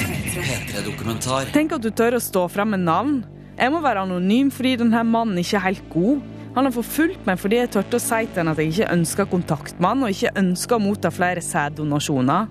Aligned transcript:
P3-dokumentar. 0.00 1.50
Tenk 1.54 1.74
at 1.76 1.84
du 1.84 1.90
tør 1.92 2.16
å 2.16 2.22
stå 2.22 2.46
frem 2.52 2.72
med 2.74 2.84
navn. 2.86 3.20
Jeg 3.58 3.72
må 3.74 3.82
være 3.84 4.06
anonym 4.06 4.48
fordi 4.54 4.78
denne 4.80 5.02
mannen 5.04 5.40
ikke 5.42 5.58
er 5.58 5.66
helt 5.68 5.90
god. 5.92 6.22
Han 6.56 6.66
har 6.66 6.74
forfulgt 6.74 7.26
meg 7.28 7.38
fordi 7.38 7.60
jeg 7.60 7.72
turte 7.76 7.98
å 7.98 8.02
si 8.02 8.24
til 8.26 8.42
han 8.42 8.50
at 8.50 8.58
jeg 8.58 8.72
ikke 8.72 8.94
ønsker 8.94 9.28
kontakt 9.30 9.76
med 9.78 9.92
han, 9.92 10.06
og 10.06 10.14
ikke 10.14 10.32
ønsker 10.40 10.78
å 10.78 10.82
motta 10.82 11.12
flere 11.14 11.44
sæddonasjoner. 11.44 12.48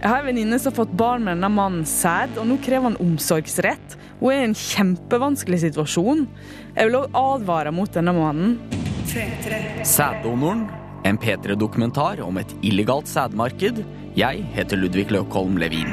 Jeg 0.00 0.08
har 0.08 0.22
en 0.22 0.30
venninne 0.30 0.56
som 0.56 0.70
har 0.70 0.78
fått 0.78 0.94
barn 0.96 1.26
med 1.26 1.36
denne 1.36 1.50
mannen 1.52 1.82
sæd, 1.84 2.38
og 2.40 2.46
nå 2.48 2.56
krever 2.64 2.88
han 2.88 3.00
omsorgsrett. 3.04 3.98
Hun 4.22 4.30
er 4.32 4.38
i 4.38 4.46
en 4.48 4.56
kjempevanskelig 4.56 5.58
situasjon. 5.66 6.24
Jeg 6.72 6.88
vil 6.88 6.96
òg 7.02 7.18
advare 7.20 7.74
mot 7.74 7.92
denne 7.92 8.14
mannen. 8.16 8.56
Sæddonoren, 9.84 10.64
en 11.04 11.18
P3-dokumentar 11.20 12.22
om 12.24 12.40
et 12.40 12.54
illegalt 12.64 13.10
sædmarked. 13.12 13.82
Jeg 14.16 14.42
heter 14.54 14.76
Ludvig 14.76 15.10
Løkholm 15.10 15.56
Levin. 15.56 15.86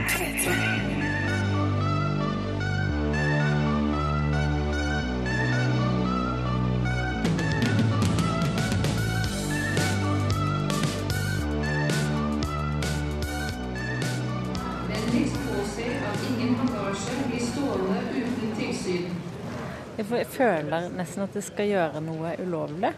Jeg 19.97 20.25
føler 20.25 20.89
nesten 20.89 21.21
at 21.21 21.37
det 21.37 21.43
skal 21.45 21.69
gjøre 21.69 22.01
noe 22.01 22.33
ulovlig. 22.41 22.91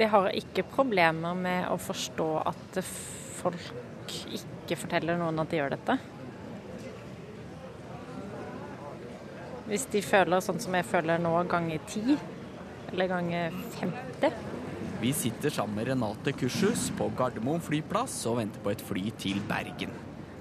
Det 0.00 0.08
har 0.08 0.32
ikke 0.32 0.64
problemer 0.64 1.36
med 1.36 1.68
å 1.68 1.76
forstå 1.76 2.30
at 2.40 2.80
folk 3.46 4.14
ikke 4.36 4.78
forteller 4.78 5.18
noen 5.20 5.38
at 5.42 5.50
de 5.50 5.60
gjør 5.60 5.74
dette. 5.76 5.98
Hvis 9.66 9.86
de 9.90 10.02
føler 10.04 10.42
sånn 10.44 10.60
som 10.62 10.74
jeg 10.78 10.86
føler 10.86 11.18
nå, 11.22 11.32
ganger 11.50 11.82
ti, 11.90 12.14
eller 12.92 13.10
ganger 13.10 13.54
50 13.80 14.36
Vi 15.02 15.10
sitter 15.12 15.50
sammen 15.52 15.80
med 15.80 15.90
Renate 15.90 16.32
Kurshus 16.38 16.86
på 16.96 17.08
Gardermoen 17.18 17.64
flyplass 17.64 18.14
og 18.30 18.38
venter 18.38 18.62
på 18.62 18.72
et 18.72 18.84
fly 18.86 19.10
til 19.18 19.42
Bergen. 19.48 19.90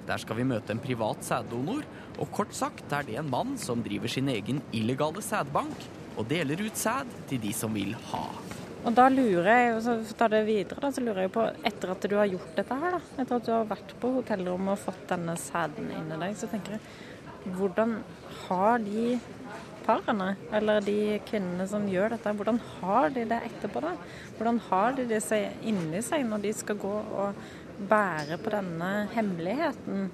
Der 0.05 0.21
skal 0.21 0.37
vi 0.37 0.45
møte 0.45 0.75
en 0.75 0.81
privat 0.83 1.25
sæddonor, 1.25 1.81
og 2.21 2.29
kort 2.31 2.53
sagt 2.53 2.93
er 2.93 3.07
det 3.07 3.17
en 3.17 3.31
mann 3.31 3.55
som 3.57 3.81
driver 3.83 4.11
sin 4.11 4.29
egen 4.29 4.61
illegale 4.77 5.25
sædbank 5.25 5.89
og 6.15 6.29
deler 6.29 6.61
ut 6.61 6.77
sæd 6.77 7.09
til 7.31 7.41
de 7.41 7.51
som 7.57 7.73
vil 7.73 7.97
ha. 8.11 8.27
Og 8.85 8.93
da 8.93 9.07
lurer 9.09 9.47
jeg, 9.49 9.69
og 9.73 9.81
så 9.81 10.15
tar 10.17 10.29
det 10.29 10.43
videre, 10.45 10.77
da, 10.83 10.91
så 10.93 11.01
lurer 11.01 11.25
jeg 11.25 11.33
på, 11.33 11.43
etter 11.65 11.93
at 11.95 12.05
du 12.05 12.15
har 12.19 12.29
gjort 12.29 12.51
dette 12.59 12.75
her, 12.83 12.97
da, 12.97 12.99
etter 13.23 13.39
at 13.39 13.47
du 13.47 13.51
har 13.55 13.71
vært 13.71 13.93
på 14.01 14.11
hotellrommet 14.19 14.75
og 14.75 14.83
fått 14.83 15.07
denne 15.09 15.33
sæden 15.41 15.89
inn 15.89 16.11
i 16.13 16.19
deg, 16.21 16.35
så 16.37 16.49
tenker 16.51 16.77
jeg, 16.77 16.83
hvordan 17.55 17.95
har 18.45 18.77
de 18.85 19.17
parene, 19.85 20.31
eller 20.53 20.85
de 20.85 21.17
kvinnene 21.25 21.65
som 21.69 21.85
gjør 21.89 22.13
dette, 22.15 22.33
hvordan 22.37 22.61
har 22.77 23.11
de 23.13 23.25
det 23.29 23.41
etterpå 23.49 23.83
da? 23.85 23.93
Hvordan 24.37 24.61
har 24.69 24.95
de 24.97 25.05
det 25.09 25.21
inni 25.65 26.01
seg 26.05 26.25
når 26.29 26.45
de 26.45 26.53
skal 26.57 26.79
gå 26.81 26.93
og 26.93 27.45
bære 27.89 28.39
på 28.41 28.53
denne 28.53 28.91
hemmeligheten? 29.13 30.09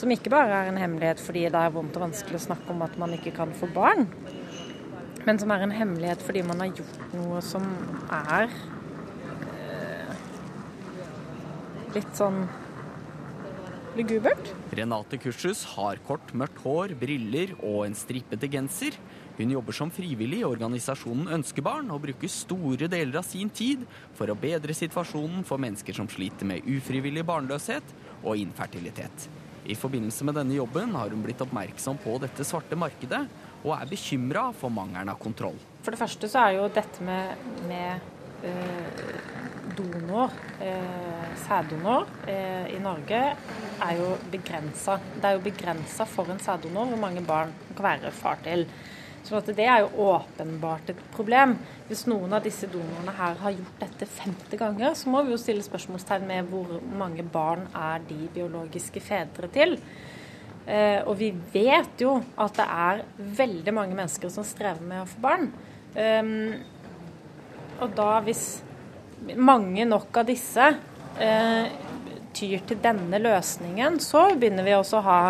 Som 0.00 0.12
ikke 0.14 0.32
bare 0.32 0.62
er 0.62 0.70
en 0.70 0.80
hemmelighet 0.80 1.20
fordi 1.20 1.48
det 1.52 1.60
er 1.60 1.74
vondt 1.74 1.96
og 1.98 2.06
vanskelig 2.06 2.40
å 2.40 2.46
snakke 2.50 2.72
om 2.72 2.84
at 2.86 2.96
man 3.00 3.12
ikke 3.16 3.34
kan 3.36 3.52
få 3.56 3.68
barn, 3.74 4.06
men 5.26 5.40
som 5.40 5.52
er 5.52 5.64
en 5.64 5.74
hemmelighet 5.74 6.22
fordi 6.24 6.42
man 6.46 6.62
har 6.64 6.72
gjort 6.80 7.14
noe 7.16 7.40
som 7.44 7.66
er 8.14 8.48
eh, 9.68 10.14
litt 11.96 12.12
sånn 12.18 12.44
lugubert. 13.98 14.52
Renate 14.76 15.18
Kursus 15.20 15.64
har 15.74 16.00
kort, 16.06 16.32
mørkt 16.36 16.60
hår, 16.64 16.94
briller 17.00 17.56
og 17.58 17.84
en 17.88 17.96
strippete 17.98 18.48
genser. 18.50 18.96
Hun 19.40 19.54
jobber 19.54 19.76
som 19.76 19.90
frivillig 19.94 20.42
i 20.42 20.46
organisasjonen 20.46 21.30
Ønskebarn 21.38 21.90
og 21.94 22.02
bruker 22.04 22.30
store 22.30 22.90
deler 22.92 23.20
av 23.22 23.26
sin 23.26 23.50
tid 23.50 23.86
for 24.18 24.30
å 24.30 24.38
bedre 24.38 24.76
situasjonen 24.76 25.46
for 25.48 25.62
mennesker 25.62 25.96
som 25.96 26.08
sliter 26.12 26.48
med 26.48 26.66
ufrivillig 26.68 27.24
barnløshet 27.26 27.94
og 28.20 28.36
infertilitet. 28.40 29.30
I 29.70 29.76
forbindelse 29.76 30.24
med 30.24 30.36
denne 30.38 30.56
jobben 30.56 30.94
har 30.96 31.12
hun 31.12 31.22
blitt 31.24 31.40
oppmerksom 31.44 31.98
på 32.02 32.16
dette 32.22 32.44
svarte 32.48 32.78
markedet, 32.78 33.26
og 33.64 33.74
er 33.76 33.90
bekymra 33.90 34.50
for 34.56 34.72
mangelen 34.72 35.12
av 35.12 35.18
kontroll. 35.20 35.58
For 35.84 35.92
det 35.92 36.00
første 36.00 36.28
så 36.30 36.46
er 36.46 36.58
jo 36.58 36.68
dette 36.72 37.04
med, 37.04 37.44
med 37.68 38.46
eh, 38.48 39.10
donor, 39.76 40.32
eh, 40.60 41.26
sæddonor 41.44 42.08
eh, 42.28 42.70
i 42.74 42.78
Norge, 42.82 43.20
er 43.80 43.98
jo 43.98 44.14
begrensa. 44.32 44.98
Det 45.16 45.26
er 45.26 45.36
jo 45.36 45.44
begrensa 45.44 46.06
for 46.08 46.30
en 46.32 46.40
sæddonor 46.42 46.90
hvor 46.92 47.00
mange 47.00 47.24
barn 47.26 47.52
kan 47.74 47.86
være 47.92 48.14
far 48.16 48.40
til. 48.44 48.66
Så 49.24 49.40
det 49.44 49.66
er 49.68 49.82
jo 49.82 50.06
åpenbart 50.10 50.90
et 50.90 51.00
problem. 51.12 51.58
Hvis 51.88 52.06
noen 52.08 52.32
av 52.32 52.44
disse 52.44 52.68
donorene 52.70 53.12
her 53.18 53.36
har 53.42 53.52
gjort 53.52 53.82
dette 53.82 54.08
50 54.08 54.60
ganger, 54.60 54.94
så 54.96 55.12
må 55.12 55.20
vi 55.26 55.34
jo 55.34 55.40
stille 55.40 55.64
spørsmålstegn 55.64 56.24
med 56.26 56.48
hvor 56.48 56.78
mange 56.96 57.22
barn 57.22 57.66
er 57.76 58.00
de 58.08 58.30
biologiske 58.32 59.02
fedre 59.04 59.50
til. 59.52 59.76
Eh, 60.70 61.00
og 61.02 61.16
vi 61.18 61.32
vet 61.52 62.02
jo 62.02 62.20
at 62.38 62.58
det 62.60 62.66
er 62.70 63.00
veldig 63.40 63.74
mange 63.74 63.96
mennesker 63.98 64.30
som 64.30 64.46
strever 64.46 64.84
med 64.86 65.02
å 65.02 65.08
få 65.10 65.22
barn. 65.24 65.48
Um, 65.90 66.52
og 67.82 67.96
da 67.96 68.20
hvis 68.22 68.44
mange 69.34 69.82
nok 69.88 70.20
av 70.20 70.28
disse 70.28 70.68
eh, 71.18 71.72
tyr 72.36 72.62
til 72.68 72.78
denne 72.84 73.18
løsningen, 73.18 73.98
så 74.04 74.28
begynner 74.38 74.68
vi 74.68 74.76
også 74.76 75.00
å 75.00 75.06
ha 75.08 75.20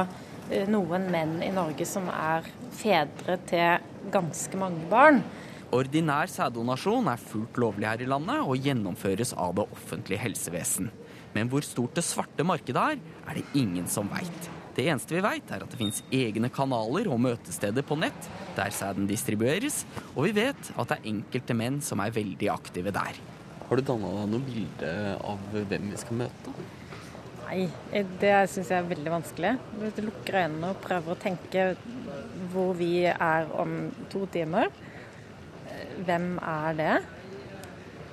eh, 0.50 0.68
noen 0.68 1.08
menn 1.14 1.38
i 1.46 1.50
Norge 1.54 1.88
som 1.88 2.10
er 2.12 2.44
fedre 2.76 3.38
til 3.48 4.12
ganske 4.12 4.60
mange 4.60 4.84
barn. 4.92 5.22
Ordinær 5.72 6.28
sæddonasjon 6.28 7.08
er 7.08 7.28
fullt 7.32 7.58
lovlig 7.62 7.88
her 7.88 8.04
i 8.04 8.12
landet 8.12 8.42
og 8.42 8.60
gjennomføres 8.60 9.32
av 9.38 9.56
det 9.56 9.68
offentlige 9.70 10.20
helsevesen. 10.20 10.90
Men 11.32 11.48
hvor 11.48 11.64
stort 11.64 11.94
det 11.96 12.04
svarte 12.04 12.44
markedet 12.44 12.88
er, 12.96 13.04
er 13.30 13.38
det 13.38 13.46
ingen 13.56 13.86
som 13.88 14.10
veit. 14.10 14.50
Det 14.76 14.86
eneste 14.86 15.16
vi 15.16 15.22
veit, 15.24 15.50
er 15.50 15.64
at 15.64 15.72
det 15.72 15.78
fins 15.80 16.02
egne 16.14 16.50
kanaler 16.54 17.08
og 17.10 17.20
møtesteder 17.20 17.84
på 17.86 17.98
nett 17.98 18.28
der 18.56 18.70
sæden 18.74 19.08
distribueres, 19.10 19.82
og 20.14 20.28
vi 20.28 20.34
vet 20.40 20.70
at 20.76 20.92
det 20.92 20.98
er 20.98 21.08
enkelte 21.10 21.56
menn 21.58 21.80
som 21.84 22.02
er 22.04 22.14
veldig 22.14 22.50
aktive 22.52 22.92
der. 22.94 23.18
Har 23.66 23.78
du 23.78 23.86
danna 23.86 24.12
deg 24.16 24.30
noe 24.32 24.46
bilde 24.46 24.92
av 25.30 25.42
hvem 25.54 25.90
vi 25.92 25.98
skal 26.00 26.22
møte? 26.24 26.54
Nei, 27.50 27.64
det 28.22 28.34
syns 28.52 28.70
jeg 28.70 28.78
er 28.78 28.90
veldig 28.92 29.10
vanskelig. 29.10 29.52
Hvis 29.80 29.96
du 29.96 30.04
lukker 30.06 30.38
øynene 30.44 30.70
og 30.70 30.82
prøver 30.84 31.14
å 31.14 31.18
tenke 31.18 31.64
hvor 32.52 32.76
vi 32.78 32.92
er 33.10 33.50
om 33.58 33.90
to 34.10 34.22
timer, 34.30 34.70
hvem 36.06 36.36
er 36.38 36.78
det? 36.78 36.94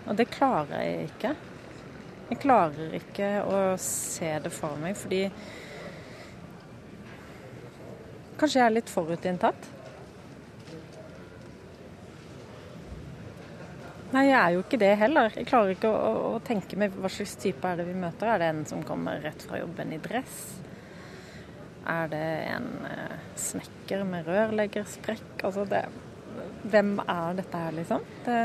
Og 0.07 0.17
det 0.17 0.27
klarer 0.33 0.81
jeg 0.81 1.11
ikke. 1.11 1.35
Jeg 2.31 2.41
klarer 2.43 2.97
ikke 2.97 3.29
å 3.45 3.59
se 3.81 4.33
det 4.43 4.51
for 4.53 4.77
meg, 4.81 4.97
fordi 4.99 5.27
Kanskje 8.37 8.61
jeg 8.61 8.67
er 8.67 8.75
litt 8.75 8.91
forutinntatt? 8.93 9.73
Nei, 14.13 14.29
jeg 14.29 14.37
er 14.37 14.53
jo 14.55 14.61
ikke 14.63 14.79
det 14.79 14.93
heller. 15.01 15.33
Jeg 15.35 15.49
klarer 15.49 15.73
ikke 15.73 15.89
å, 15.91 16.11
å, 16.29 16.37
tenke 16.45 16.77
meg 16.79 16.93
hva 16.95 17.09
slags 17.11 17.35
type 17.41 17.67
er 17.67 17.81
det 17.81 17.87
vi 17.89 17.95
møter. 17.97 18.29
Er 18.31 18.39
det 18.39 18.51
en 18.53 18.61
som 18.69 18.85
kommer 18.87 19.19
rett 19.23 19.43
fra 19.43 19.59
jobben 19.59 19.91
i 19.91 19.99
dress? 19.99 20.37
Er 21.87 22.11
det 22.11 22.27
en 22.53 22.69
eh, 22.87 23.17
snekker 23.39 24.05
med 24.07 24.27
rørleggersprekk? 24.27 25.39
Altså 25.47 25.65
det 25.69 25.87
Hvem 26.67 26.97
er 27.01 27.37
dette 27.37 27.59
her, 27.59 27.73
liksom? 27.73 28.03
Det, 28.25 28.37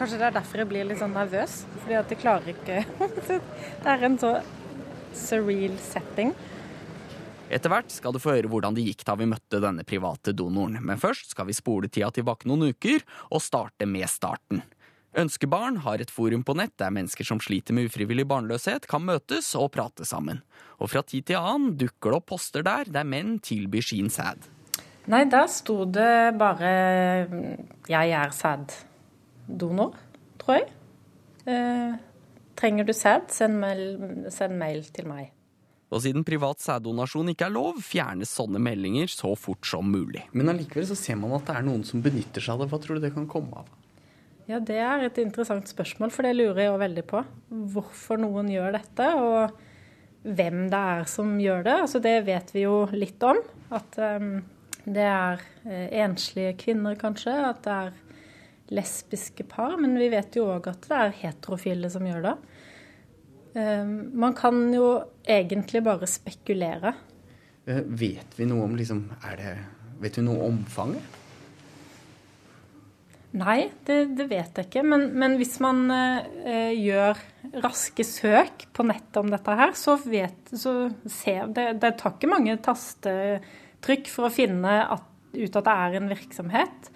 kanskje 0.00 0.18
det 0.18 0.26
er 0.26 0.34
derfor 0.34 0.60
jeg 0.60 0.68
blir 0.72 0.86
litt 0.88 1.00
sånn 1.00 1.14
nervøs. 1.14 1.60
Fordi 1.78 1.96
at 2.00 2.12
jeg 2.12 2.20
klarer 2.20 2.50
ikke 2.50 2.82
Det 3.84 3.94
er 3.94 4.06
en 4.08 4.18
så 4.20 4.34
surreal 5.14 5.78
setting. 5.80 6.34
Etter 7.52 7.68
hvert 7.68 7.92
skal 7.92 8.14
du 8.14 8.20
få 8.22 8.38
høre 8.38 8.48
hvordan 8.48 8.76
det 8.76 8.86
gikk 8.86 9.04
da 9.04 9.16
vi 9.20 9.28
møtte 9.28 9.60
denne 9.60 9.84
private 9.86 10.32
donoren. 10.36 10.78
Men 10.80 11.00
først 11.00 11.34
skal 11.34 11.48
vi 11.48 11.56
spole 11.56 11.90
tida 11.92 12.08
tilbake 12.14 12.48
noen 12.48 12.70
uker 12.72 13.04
og 13.30 13.42
starte 13.44 13.88
med 13.88 14.08
starten. 14.10 14.62
Ønskebarn 15.14 15.76
har 15.84 16.02
et 16.02 16.10
forum 16.10 16.42
på 16.42 16.56
nett 16.58 16.72
der 16.80 16.90
mennesker 16.90 17.26
som 17.28 17.38
sliter 17.42 17.76
med 17.76 17.86
ufrivillig 17.86 18.24
barnløshet, 18.26 18.88
kan 18.90 19.04
møtes 19.06 19.52
og 19.54 19.70
prate 19.76 20.06
sammen. 20.08 20.40
Og 20.82 20.90
fra 20.90 21.04
tid 21.06 21.28
til 21.28 21.38
annen 21.38 21.76
dukker 21.78 22.10
det 22.10 22.18
opp 22.18 22.26
poster 22.32 22.64
der 22.66 22.90
der 22.90 23.06
menn 23.06 23.36
tilbyr 23.44 23.84
sin 23.86 24.10
sæd. 24.10 24.48
Nei, 25.06 25.22
der 25.28 25.46
sto 25.52 25.84
det 25.84 26.34
bare 26.40 27.28
'Jeg 27.86 28.10
er 28.10 28.30
sæddonor', 28.32 29.94
tror 30.38 30.54
jeg. 30.54 30.68
Eh, 31.46 31.94
trenger 32.56 32.84
du 32.84 32.92
sæd, 32.92 33.28
send 33.28 34.32
send 34.32 34.58
mail 34.58 34.82
til 34.82 35.06
meg. 35.06 35.30
Og 35.92 36.02
siden 36.02 36.24
privat 36.26 36.62
sæddonasjon 36.64 37.30
ikke 37.34 37.48
er 37.48 37.54
lov, 37.54 37.78
fjernes 37.84 38.32
sånne 38.34 38.60
meldinger 38.62 39.10
så 39.12 39.34
fort 39.38 39.66
som 39.68 39.90
mulig. 39.92 40.24
Men 40.32 40.50
allikevel 40.52 40.86
så 40.88 40.96
ser 40.98 41.18
man 41.20 41.36
at 41.36 41.46
det 41.48 41.58
er 41.58 41.66
noen 41.66 41.84
som 41.86 42.02
benytter 42.04 42.42
seg 42.42 42.56
av 42.56 42.64
det. 42.64 42.70
Hva 42.72 42.80
tror 42.82 42.98
du 42.98 43.04
det 43.04 43.12
kan 43.14 43.28
komme 43.30 43.62
av? 43.62 43.68
Ja, 44.48 44.58
det 44.60 44.76
er 44.76 45.06
et 45.06 45.20
interessant 45.22 45.70
spørsmål, 45.70 46.10
for 46.12 46.26
det 46.26 46.34
lurer 46.36 46.64
jeg 46.64 46.72
jo 46.72 46.80
veldig 46.82 47.04
på. 47.08 47.22
Hvorfor 47.76 48.20
noen 48.20 48.50
gjør 48.52 48.74
dette. 48.76 49.06
Og 49.20 49.54
hvem 50.24 50.66
det 50.72 50.80
er 50.96 51.06
som 51.08 51.36
gjør 51.40 51.64
det. 51.64 51.76
Altså, 51.86 52.00
det 52.04 52.16
vet 52.26 52.52
vi 52.56 52.64
jo 52.64 52.84
litt 52.92 53.24
om. 53.24 53.40
At 53.74 53.96
um, 54.00 54.34
det 54.84 55.06
er 55.08 55.44
uh, 55.64 55.86
enslige 56.04 56.56
kvinner, 56.60 56.96
kanskje. 57.00 57.36
At 57.48 57.62
det 57.64 57.76
er 57.76 57.94
lesbiske 58.74 59.46
par. 59.48 59.78
Men 59.80 59.96
vi 60.00 60.10
vet 60.12 60.36
jo 60.36 60.48
òg 60.56 60.68
at 60.72 60.88
det 60.90 61.00
er 61.00 61.18
heterofile 61.22 61.92
som 61.92 62.04
gjør 62.08 62.28
det. 62.28 62.36
Um, 63.54 64.10
man 64.18 64.34
kan 64.34 64.66
jo 64.74 64.88
egentlig 65.22 65.84
bare 65.86 66.08
spekulere. 66.10 66.94
Uh, 67.68 67.84
vet 67.86 68.34
vi 68.36 68.48
noe 68.50 68.66
om 68.66 68.74
liksom 68.78 69.06
er 69.22 69.36
det, 69.38 69.52
Vet 70.02 70.18
du 70.18 70.24
noe 70.26 70.42
om 70.42 70.58
omfanget? 70.58 71.20
Nei, 73.34 73.64
det, 73.86 73.96
det, 74.14 74.28
vet 74.30 74.58
jeg 74.58 74.68
ikke. 74.68 74.82
Men, 74.86 75.08
men 75.18 75.34
hvis 75.40 75.56
man 75.62 75.88
eh, 75.90 76.70
gjør 76.78 77.18
raske 77.64 78.06
søk 78.06 78.68
på 78.74 78.86
nettet 78.86 79.18
om 79.18 79.32
dette 79.32 79.56
her, 79.58 79.72
så 79.74 79.96
vet 79.98 80.52
så 80.54 80.74
ser, 81.10 81.48
det, 81.54 81.64
det 81.82 81.96
tar 81.98 82.14
ikke 82.14 82.30
mange 82.30 82.54
tastetrykk 82.62 84.10
for 84.12 84.28
å 84.28 84.34
finne 84.34 84.76
at, 84.86 85.08
ut 85.34 85.58
at 85.58 85.66
det 85.66 85.74
er 85.74 85.98
en 85.98 86.12
virksomhet. 86.12 86.90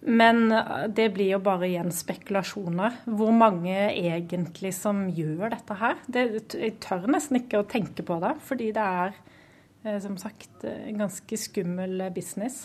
Men 0.00 0.52
eh, 0.52 0.86
det 0.88 1.10
blir 1.16 1.34
jo 1.34 1.42
bare 1.44 1.68
igjen 1.68 1.92
spekulasjoner. 1.94 3.02
Hvor 3.04 3.32
mange 3.36 3.76
egentlig 3.90 4.72
som 4.76 5.06
gjør 5.12 5.52
dette 5.52 5.76
her? 5.80 6.00
Det, 6.08 6.26
jeg 6.56 6.78
tør 6.82 7.08
nesten 7.10 7.42
ikke 7.42 7.60
å 7.60 7.68
tenke 7.68 8.06
på 8.06 8.20
det, 8.22 8.34
fordi 8.46 8.70
det 8.76 8.86
er 9.04 9.14
eh, 9.84 10.00
som 10.02 10.16
sagt 10.20 10.64
en 10.68 11.04
ganske 11.04 11.40
skummel 11.40 12.08
business. 12.16 12.64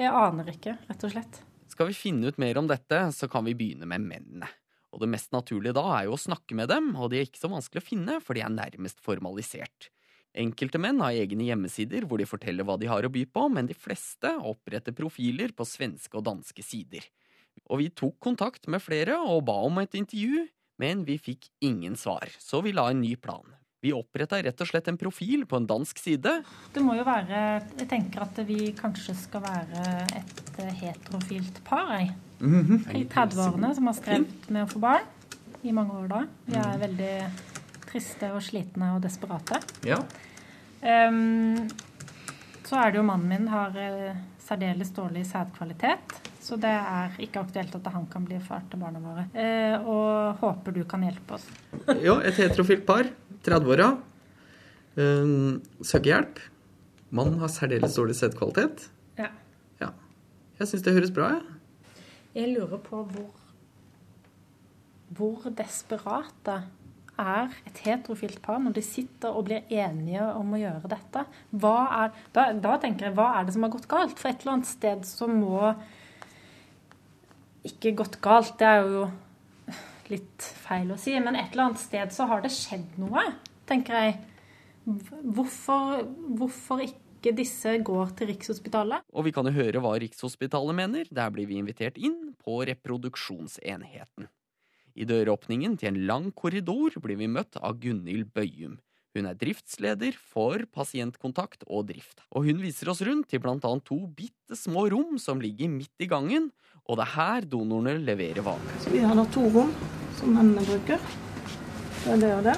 Jeg 0.00 0.14
aner 0.16 0.54
ikke, 0.54 0.78
rett 0.88 1.06
og 1.06 1.12
slett. 1.12 1.42
Skal 1.70 1.90
vi 1.90 1.96
finne 1.98 2.30
ut 2.30 2.40
mer 2.40 2.58
om 2.60 2.68
dette, 2.70 3.04
så 3.14 3.28
kan 3.30 3.44
vi 3.46 3.56
begynne 3.58 3.88
med 3.88 4.06
mennene. 4.06 4.48
Og 4.90 5.02
det 5.02 5.10
mest 5.12 5.30
naturlige 5.34 5.76
da 5.76 5.84
er 5.98 6.08
jo 6.08 6.16
å 6.16 6.20
snakke 6.20 6.56
med 6.58 6.70
dem, 6.70 6.92
og 6.98 7.12
de 7.12 7.20
er 7.20 7.28
ikke 7.28 7.42
så 7.42 7.50
vanskelig 7.52 7.82
å 7.82 7.86
finne, 7.86 8.18
for 8.24 8.34
de 8.34 8.42
er 8.42 8.52
nærmest 8.52 9.02
formalisert. 9.04 9.90
Enkelte 10.38 10.78
menn 10.78 11.00
har 11.02 11.16
egne 11.18 11.48
hjemmesider 11.48 12.06
hvor 12.06 12.20
de 12.22 12.28
forteller 12.28 12.66
hva 12.66 12.76
de 12.78 12.86
har 12.90 13.06
å 13.06 13.10
by 13.10 13.24
på, 13.26 13.48
men 13.50 13.66
de 13.66 13.74
fleste 13.74 14.30
oppretter 14.46 14.94
profiler 14.94 15.50
på 15.56 15.66
svenske 15.66 16.14
og 16.18 16.26
danske 16.28 16.62
sider. 16.62 17.06
Og 17.66 17.82
vi 17.82 17.88
tok 17.90 18.18
kontakt 18.22 18.68
med 18.70 18.82
flere 18.82 19.18
og 19.18 19.44
ba 19.48 19.58
om 19.66 19.80
et 19.82 19.96
intervju, 19.98 20.46
men 20.80 21.02
vi 21.04 21.18
fikk 21.18 21.50
ingen 21.66 21.98
svar, 21.98 22.30
så 22.38 22.62
vi 22.62 22.72
la 22.76 22.88
en 22.90 23.02
ny 23.02 23.16
plan. 23.18 23.56
Vi 23.80 23.94
oppretta 23.96 24.36
rett 24.44 24.60
og 24.60 24.68
slett 24.68 24.88
en 24.92 24.98
profil 25.00 25.46
på 25.48 25.56
en 25.56 25.66
dansk 25.68 25.98
side. 25.98 26.34
Det 26.74 26.82
må 26.84 26.98
jo 26.98 27.04
være 27.06 27.38
Jeg 27.78 27.86
tenker 27.88 28.26
at 28.26 28.40
vi 28.44 28.74
kanskje 28.76 29.14
skal 29.16 29.40
være 29.40 29.84
et 30.20 30.58
eh, 30.60 30.74
heterofilt 30.82 31.62
par, 31.64 31.94
jeg. 31.96 32.10
Mm 32.40 32.64
-hmm. 32.66 32.96
I 32.96 33.04
30-årene 33.04 33.74
som 33.74 33.86
har 33.86 33.94
strevd 33.94 34.50
med 34.50 34.62
å 34.64 34.66
få 34.66 34.78
barn 34.78 35.06
i 35.62 35.72
mange 35.72 35.92
år 35.92 36.08
da. 36.08 36.26
Vi 36.46 36.56
er 36.56 36.76
mm. 36.76 36.80
veldig 36.80 37.14
triste 37.90 38.30
og 38.34 38.42
slitne 38.44 38.94
og 38.96 39.02
desperate. 39.04 39.60
Ja. 39.86 39.98
Um, 40.80 41.68
så 42.66 42.78
er 42.80 42.92
det 42.92 43.00
jo 43.00 43.06
mannen 43.06 43.30
min 43.30 43.48
har 43.50 43.74
uh, 43.74 44.20
særdeles 44.40 44.92
dårlig 44.96 45.24
sædkvalitet. 45.28 46.16
Så 46.40 46.56
det 46.60 46.70
er 46.72 47.18
ikke 47.20 47.42
aktuelt 47.42 47.74
at 47.76 47.90
han 47.92 48.06
kan 48.10 48.24
bli 48.24 48.38
far 48.42 48.62
til 48.70 48.80
barna 48.80 49.02
våre. 49.02 49.26
Uh, 49.34 49.90
og 49.90 50.44
håper 50.44 50.78
du 50.78 50.84
kan 50.88 51.04
hjelpe 51.06 51.36
oss. 51.36 51.48
ja, 52.06 52.16
et 52.22 52.38
heterofilt 52.40 52.86
par. 52.88 53.10
30-åra. 53.46 53.90
Um, 54.96 55.60
søker 55.82 56.14
hjelp. 56.14 56.40
Mannen 57.10 57.40
har 57.42 57.50
særdeles 57.50 57.96
dårlig 57.96 58.16
sædkvalitet. 58.18 58.86
Ja. 59.18 59.32
ja. 59.82 59.90
Jeg 60.60 60.70
syns 60.70 60.86
det 60.86 60.94
høres 60.94 61.14
bra 61.14 61.34
ut. 61.36 61.46
Ja. 61.46 61.56
Jeg 62.30 62.52
lurer 62.54 62.78
på 62.78 63.02
hvor 63.10 63.30
hvor 65.10 65.48
desperate 65.58 66.60
er 67.20 67.54
et 67.68 67.80
heterofilt 67.84 68.40
par 68.44 68.60
når 68.62 68.76
de 68.78 68.84
sitter 68.84 69.34
og 69.36 69.46
blir 69.48 69.68
enige 69.68 70.24
om 70.34 70.54
å 70.54 70.60
gjøre 70.60 70.90
dette? 70.90 71.24
Er, 71.52 72.14
da, 72.34 72.44
da, 72.52 72.76
tenker 72.82 73.08
jeg, 73.08 73.16
hva 73.18 73.32
er 73.38 73.46
det 73.46 73.56
som 73.56 73.66
har 73.66 73.74
gått 73.74 73.88
galt? 73.90 74.16
For 74.20 74.32
et 74.32 74.42
eller 74.42 74.58
annet 74.58 74.70
sted 74.70 75.04
så 75.08 75.28
må 75.30 75.74
Ikke 77.68 77.92
gått 77.92 78.16
galt, 78.24 78.54
det 78.56 78.68
er 78.68 78.86
jo 78.88 79.04
litt 80.10 80.46
feil 80.64 80.90
å 80.90 80.98
si, 80.98 81.12
men 81.22 81.36
et 81.36 81.52
eller 81.52 81.68
annet 81.68 81.82
sted 81.82 82.14
så 82.14 82.26
har 82.30 82.40
det 82.42 82.50
skjedd 82.54 82.96
noe, 82.98 83.22
tenker 83.68 83.98
jeg. 83.98 84.16
Hvorfor, 85.36 86.00
hvorfor 86.40 86.82
ikke 86.86 87.34
disse 87.36 87.76
går 87.84 88.16
til 88.16 88.32
Rikshospitalet? 88.32 89.04
Og 89.12 89.28
vi 89.28 89.34
kan 89.36 89.46
jo 89.46 89.54
høre 89.54 89.84
hva 89.84 89.92
Rikshospitalet 90.00 90.78
mener. 90.80 91.10
Der 91.12 91.30
blir 91.34 91.46
vi 91.50 91.60
invitert 91.60 92.00
inn 92.00 92.32
på 92.40 92.62
reproduksjonsenheten. 92.70 94.30
I 94.94 95.06
døråpningen 95.08 95.76
til 95.80 95.92
en 95.92 96.04
lang 96.08 96.30
korridor 96.36 96.96
blir 97.02 97.18
vi 97.20 97.28
møtt 97.30 97.58
av 97.60 97.78
Gunhild 97.82 98.32
Bøyum. 98.34 98.78
Hun 99.16 99.26
er 99.26 99.34
driftsleder 99.34 100.14
for 100.14 100.62
pasientkontakt 100.70 101.64
og 101.66 101.88
drift. 101.88 102.22
Og 102.30 102.46
hun 102.46 102.60
viser 102.62 102.92
oss 102.92 103.02
rundt 103.06 103.26
til 103.32 103.42
blant 103.42 103.64
annet 103.66 103.82
to 103.88 103.98
bitte 104.06 104.58
små 104.58 104.86
rom 104.92 105.18
som 105.18 105.42
ligger 105.42 105.70
midt 105.72 106.04
i 106.04 106.06
gangen, 106.10 106.50
og 106.86 106.98
det 106.98 107.06
er 107.08 107.14
her 107.16 107.48
donorene 107.50 107.98
leverer 108.02 108.44
varer. 108.46 108.76
Så 108.82 108.92
vi 108.94 109.02
har 109.02 109.18
da 109.18 109.26
to 109.34 109.48
rom 109.50 109.72
som 110.18 110.34
mennene 110.36 110.62
bruker. 110.66 111.02
Det 112.04 112.14
er 112.14 112.22
det 112.22 112.30
og 112.36 112.46
det. 112.46 112.56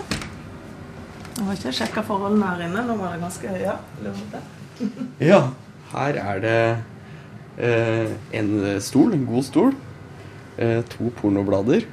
Jeg 1.32 1.46
har 1.48 1.56
ikke 1.56 1.74
sjekka 1.80 2.04
forholdene 2.06 2.50
her 2.52 2.66
inne. 2.68 2.84
Nå 2.86 2.98
var 3.00 3.14
det 3.16 3.22
ganske 3.24 3.54
ja, 3.62 3.78
ja, 5.22 5.40
her 5.92 6.18
er 6.20 6.42
det 6.42 6.58
eh, 7.62 8.12
en 8.36 8.52
stol, 8.84 9.16
en 9.16 9.24
god 9.28 9.48
stol. 9.48 9.74
Eh, 10.60 10.80
to 10.92 11.08
pornoblader. 11.16 11.86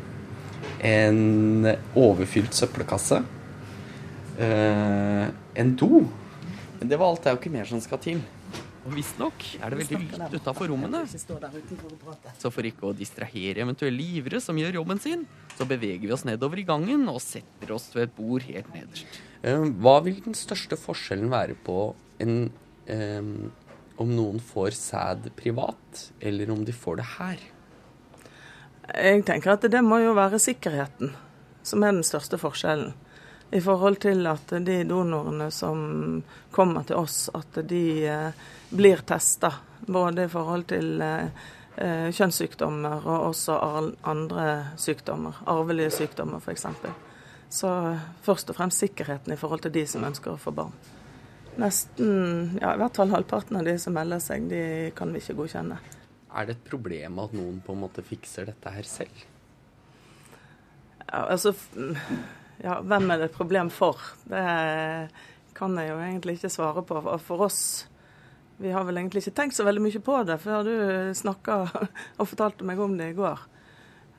En 0.86 1.68
overfylt 2.00 2.56
søppelkasse. 2.56 3.22
Eh, 4.40 5.28
en 5.60 5.76
do. 5.76 6.06
Men 6.80 6.92
det 6.92 7.00
var 7.00 7.12
alt. 7.12 7.24
Det 7.24 7.32
er 7.32 7.36
jo 7.36 7.42
ikke 7.42 7.56
mer 7.58 7.68
som 7.68 7.82
skal 7.84 8.00
til. 8.04 8.22
Og 8.88 8.94
visstnok 8.96 9.44
er 9.60 9.74
det 9.74 9.82
veldig 9.84 10.00
lytt 10.00 10.36
utafor 10.40 10.72
rommene. 10.72 11.04
Så 12.40 12.50
for 12.50 12.66
ikke 12.66 12.88
å 12.90 12.96
distrahere 12.96 13.66
eventuelle 13.66 14.06
givere 14.16 14.40
som 14.42 14.58
gjør 14.58 14.80
jobben 14.80 15.02
sin, 15.04 15.26
så 15.58 15.68
beveger 15.68 16.08
vi 16.08 16.16
oss 16.16 16.26
nedover 16.26 16.62
i 16.62 16.66
gangen 16.68 17.04
og 17.12 17.20
setter 17.22 17.76
oss 17.76 17.90
ved 17.94 18.08
et 18.08 18.16
bord 18.16 18.46
helt 18.48 18.72
nederst. 18.74 19.20
Eh, 19.44 19.68
hva 19.84 20.00
vil 20.06 20.24
den 20.24 20.38
største 20.38 20.80
forskjellen 20.80 21.30
være 21.32 21.60
på 21.68 21.92
en, 22.24 22.50
um, 22.90 23.52
om 24.00 24.16
noen 24.16 24.42
får 24.44 24.76
sæd 24.80 25.30
privat, 25.40 26.10
eller 26.24 26.52
om 26.56 26.64
de 26.66 26.76
får 26.76 27.02
det 27.02 27.10
her? 27.18 27.48
Jeg 28.96 29.26
tenker 29.28 29.54
at 29.54 29.68
det 29.72 29.82
må 29.86 30.00
jo 30.02 30.16
være 30.18 30.40
sikkerheten 30.42 31.14
som 31.64 31.84
er 31.84 31.94
den 31.94 32.06
største 32.08 32.40
forskjellen 32.42 32.94
i 33.52 33.62
forhold 33.62 33.98
til 34.04 34.28
at 34.30 34.52
de 34.66 34.84
donorene 34.86 35.50
som 35.52 36.22
kommer 36.54 36.86
til 36.86 37.00
oss, 37.00 37.30
at 37.34 37.62
de 37.70 37.84
eh, 38.06 38.44
blir 38.70 39.02
testa. 39.06 39.52
Både 39.80 40.28
i 40.28 40.30
forhold 40.30 40.68
til 40.70 41.02
eh, 41.02 41.48
eh 41.78 42.12
kjønnssykdommer 42.14 43.08
og 43.08 43.30
også 43.32 43.58
andre 44.04 44.46
sykdommer. 44.78 45.42
Arvelige 45.48 45.90
sykdommer 45.90 46.40
f.eks. 46.40 46.66
Så 47.50 47.98
først 48.22 48.50
og 48.50 48.56
fremst 48.56 48.80
sikkerheten 48.80 49.34
i 49.34 49.38
forhold 49.38 49.66
til 49.66 49.74
de 49.74 49.86
som 49.88 50.04
ønsker 50.06 50.36
å 50.36 50.38
få 50.38 50.52
barn. 50.52 50.74
Nesten, 51.58 52.60
ja 52.62 52.76
i 52.76 52.78
hvert 52.78 52.96
fall 52.96 53.10
halvparten 53.10 53.58
av 53.58 53.66
de 53.66 53.80
som 53.82 53.98
melder 53.98 54.22
seg, 54.22 54.46
de 54.52 54.92
kan 54.96 55.10
vi 55.14 55.24
ikke 55.24 55.40
godkjenne. 55.42 55.80
Er 56.30 56.46
det 56.46 56.58
et 56.58 56.68
problem 56.70 57.20
at 57.24 57.34
noen 57.34 57.58
på 57.66 57.74
en 57.74 57.84
måte 57.84 58.06
fikser 58.06 58.50
dette 58.52 58.74
her 58.74 58.86
selv? 58.86 59.24
Ja, 61.10 61.26
altså 61.26 61.56
ja, 62.62 62.80
hvem 62.86 63.10
er 63.10 63.22
det 63.22 63.30
et 63.30 63.38
problem 63.38 63.72
for? 63.74 63.98
Det 64.30 64.44
kan 65.58 65.78
jeg 65.80 65.90
jo 65.90 66.02
egentlig 66.04 66.38
ikke 66.38 66.52
svare 66.54 66.84
på. 66.86 67.02
For 67.26 67.48
oss 67.50 67.62
Vi 68.60 68.74
har 68.76 68.84
vel 68.84 69.00
egentlig 69.00 69.24
ikke 69.24 69.38
tenkt 69.38 69.56
så 69.56 69.64
veldig 69.64 69.82
mye 69.86 70.02
på 70.04 70.18
det, 70.28 70.36
før 70.44 70.66
du 70.68 70.74
snakka 71.16 71.62
og 72.20 72.28
fortalte 72.28 72.68
meg 72.68 72.82
om 72.84 72.98
det 73.00 73.14
i 73.14 73.16
går. 73.16 73.46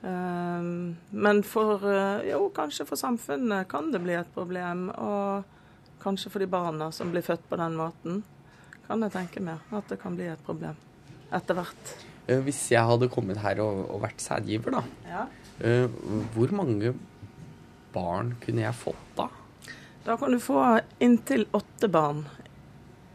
Ehm, 0.08 0.96
men 1.12 1.42
for 1.44 1.84
eh, 1.84 2.30
Jo, 2.30 2.46
kanskje 2.56 2.88
for 2.88 2.96
samfunnet 2.96 3.68
kan 3.68 3.92
det 3.92 4.00
bli 4.00 4.16
et 4.16 4.32
problem. 4.32 4.88
Og 4.96 6.00
kanskje 6.00 6.32
for 6.32 6.40
de 6.40 6.48
barna 6.48 6.88
som 6.88 7.12
blir 7.12 7.26
født 7.26 7.44
på 7.50 7.60
den 7.60 7.76
måten, 7.76 8.22
kan 8.88 9.04
jeg 9.04 9.12
tenke 9.12 9.44
meg 9.44 9.60
at 9.76 9.92
det 9.92 10.00
kan 10.00 10.16
bli 10.16 10.32
et 10.32 10.48
problem 10.48 10.80
etter 11.34 11.58
hvert. 11.58 11.92
Eh, 12.26 12.40
hvis 12.46 12.62
jeg 12.72 12.86
hadde 12.86 13.10
kommet 13.12 13.40
her 13.42 13.62
og, 13.64 13.84
og 13.90 14.02
vært 14.04 14.22
sædgiver, 14.22 14.78
da. 14.78 14.82
Ja. 15.08 15.26
Eh, 15.60 15.86
hvor 16.34 16.54
mange 16.56 16.94
barn 17.94 18.34
kunne 18.42 18.64
jeg 18.64 18.78
fått 18.78 19.08
da? 19.18 19.28
Da 20.04 20.16
kan 20.16 20.32
du 20.32 20.40
få 20.40 20.62
inntil 21.02 21.46
åtte 21.52 21.90
barn. 21.92 22.24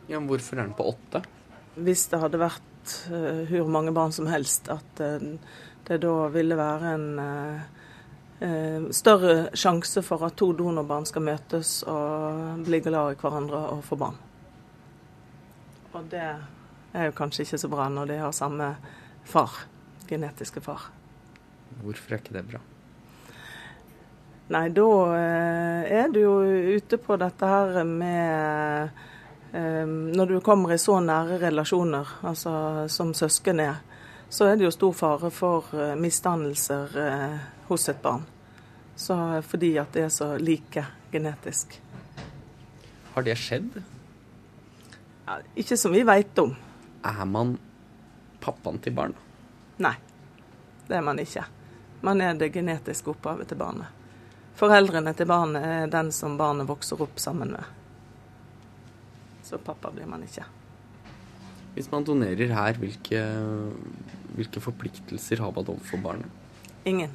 Ja, 0.07 0.19
men 0.19 0.29
Hvorfor 0.29 0.59
er 0.59 0.67
den 0.67 0.75
på 0.77 0.85
åtte? 0.91 1.23
Hvis 1.75 2.05
det 2.11 2.19
hadde 2.21 2.39
vært 2.39 2.91
uh, 3.09 3.49
hvor 3.49 3.71
mange 3.73 3.93
barn 3.95 4.13
som 4.13 4.29
helst, 4.29 4.69
at 4.69 5.01
uh, 5.01 5.17
det 5.87 5.97
da 6.03 6.13
ville 6.31 6.57
være 6.59 6.91
en 6.93 7.07
uh, 7.19 8.85
større 8.93 9.49
sjanse 9.57 10.03
for 10.05 10.27
at 10.27 10.37
to 10.37 10.51
donorbarn 10.53 11.07
skal 11.09 11.25
møtes 11.25 11.79
og 11.89 12.61
bli 12.67 12.83
glad 12.85 13.15
i 13.15 13.19
hverandre 13.19 13.63
og 13.73 13.81
få 13.87 13.97
barn. 13.99 14.19
Og 15.95 16.05
det 16.11 16.27
er 16.95 17.09
jo 17.09 17.17
kanskje 17.17 17.45
ikke 17.45 17.59
så 17.61 17.71
bra 17.71 17.89
når 17.91 18.11
de 18.11 18.21
har 18.21 18.35
samme 18.35 18.69
far, 19.27 19.65
genetiske 20.07 20.63
far. 20.63 20.87
Hvorfor 21.81 22.15
er 22.15 22.23
ikke 22.23 22.35
det 22.37 22.45
bra? 22.47 22.61
Nei, 24.53 24.67
da 24.69 24.89
eh, 25.17 25.93
er 26.03 26.11
du 26.13 26.19
jo 26.21 26.33
ute 26.77 26.99
på 27.01 27.17
dette 27.17 27.47
her 27.49 27.79
med 27.89 28.91
eh, 29.57 29.85
Når 29.89 30.29
du 30.29 30.35
kommer 30.45 30.75
i 30.75 30.77
så 30.77 30.99
nære 31.01 31.39
relasjoner, 31.41 32.19
altså 32.21 32.85
som 32.91 33.15
søsken 33.17 33.63
er, 33.63 33.81
så 34.29 34.51
er 34.51 34.59
det 34.59 34.67
jo 34.67 34.75
stor 34.75 34.93
fare 34.93 35.31
for 35.33 35.73
eh, 35.73 35.95
misdannelser 35.97 36.93
hos 37.69 37.89
et 37.89 38.01
barn. 38.03 38.27
Så, 38.95 39.17
fordi 39.43 39.73
at 39.81 39.91
det 39.93 40.05
er 40.05 40.13
så 40.13 40.35
like 40.37 40.85
genetisk. 41.11 41.79
Har 43.15 43.25
det 43.25 43.35
skjedd? 43.41 43.81
Ja, 45.25 45.39
ikke 45.57 45.77
som 45.79 45.95
vi 45.95 46.05
veit 46.05 46.37
om. 46.39 46.53
Er 47.05 47.25
man 47.29 47.55
pappaen 48.41 48.79
til 48.81 48.95
barna? 48.97 49.21
Nei, 49.81 49.93
det 50.87 50.97
er 50.97 51.05
man 51.05 51.19
ikke. 51.21 51.45
Man 52.05 52.21
er 52.21 52.37
det 52.37 52.51
genetiske 52.53 53.13
opphavet 53.13 53.49
til 53.49 53.59
barnet. 53.59 53.89
Foreldrene 54.55 55.11
til 55.17 55.27
barnet 55.27 55.65
er 55.67 55.89
den 55.91 56.11
som 56.15 56.37
barnet 56.39 56.69
vokser 56.69 57.01
opp 57.03 57.19
sammen 57.19 57.51
med. 57.55 57.73
Så 59.45 59.59
pappa 59.61 59.91
blir 59.93 60.07
man 60.09 60.23
ikke. 60.25 60.45
Hvis 61.75 61.89
man 61.91 62.05
donerer 62.07 62.53
her, 62.55 62.77
hvilke, 62.79 63.21
hvilke 64.37 64.63
forpliktelser 64.63 65.43
har 65.43 65.51
man 65.53 65.67
overfor 65.73 66.01
barnet? 66.01 66.31
Ingen. 66.87 67.11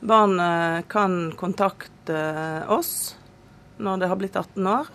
Barnet 0.00 0.88
kan 0.92 1.30
kontakte 1.38 2.18
oss 2.72 3.14
når 3.78 4.02
det 4.02 4.08
har 4.10 4.18
blitt 4.18 4.36
18 4.36 4.66
år, 4.72 4.90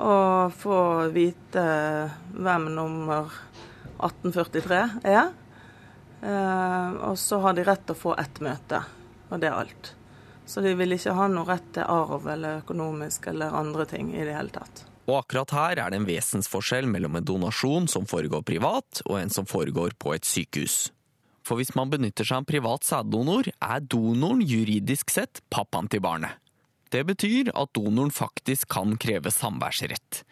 og 0.00 0.54
få 0.56 0.80
vite 1.12 1.62
hvem 2.32 2.68
nummer 2.74 3.30
1843 4.00 4.82
er. 5.04 5.32
Eh, 6.22 6.90
og 7.08 7.18
så 7.18 7.40
har 7.44 7.56
de 7.56 7.64
rett 7.64 7.86
til 7.86 7.96
å 7.96 8.00
få 8.00 8.14
ett 8.20 8.40
møte, 8.44 8.82
og 9.28 9.40
det 9.40 9.50
er 9.50 9.58
alt. 9.62 9.94
Så 10.48 10.64
de 10.64 10.72
vil 10.76 10.96
ikke 10.96 11.14
ha 11.16 11.28
noe 11.30 11.46
rett 11.48 11.68
til 11.76 11.86
arv 11.86 12.26
eller 12.32 12.62
økonomisk 12.64 13.28
eller 13.30 13.54
andre 13.56 13.86
ting 13.88 14.12
i 14.16 14.24
det 14.24 14.34
hele 14.34 14.52
tatt. 14.54 14.84
Og 15.10 15.22
akkurat 15.22 15.52
her 15.56 15.80
er 15.84 15.92
det 15.92 16.00
en 16.00 16.08
vesensforskjell 16.08 16.88
mellom 16.90 17.16
en 17.18 17.26
donasjon 17.26 17.88
som 17.90 18.06
foregår 18.06 18.44
privat, 18.46 19.02
og 19.06 19.18
en 19.20 19.32
som 19.32 19.48
foregår 19.48 19.96
på 19.98 20.14
et 20.14 20.26
sykehus. 20.28 20.90
For 21.46 21.58
hvis 21.58 21.72
man 21.74 21.90
benytter 21.90 22.26
seg 22.26 22.36
av 22.36 22.44
en 22.44 22.50
privat 22.50 22.86
sæddonor, 22.86 23.48
er 23.50 23.80
donoren 23.82 24.44
juridisk 24.44 25.10
sett 25.10 25.40
pappaen 25.50 25.88
til 25.90 26.02
barnet. 26.04 26.36
Det 26.90 27.04
betyr 27.06 27.52
at 27.54 27.70
donoren 27.76 28.10
faktisk 28.10 28.68
kan 28.74 28.96
kreve 28.98 29.30
samværsrett. 29.30 30.24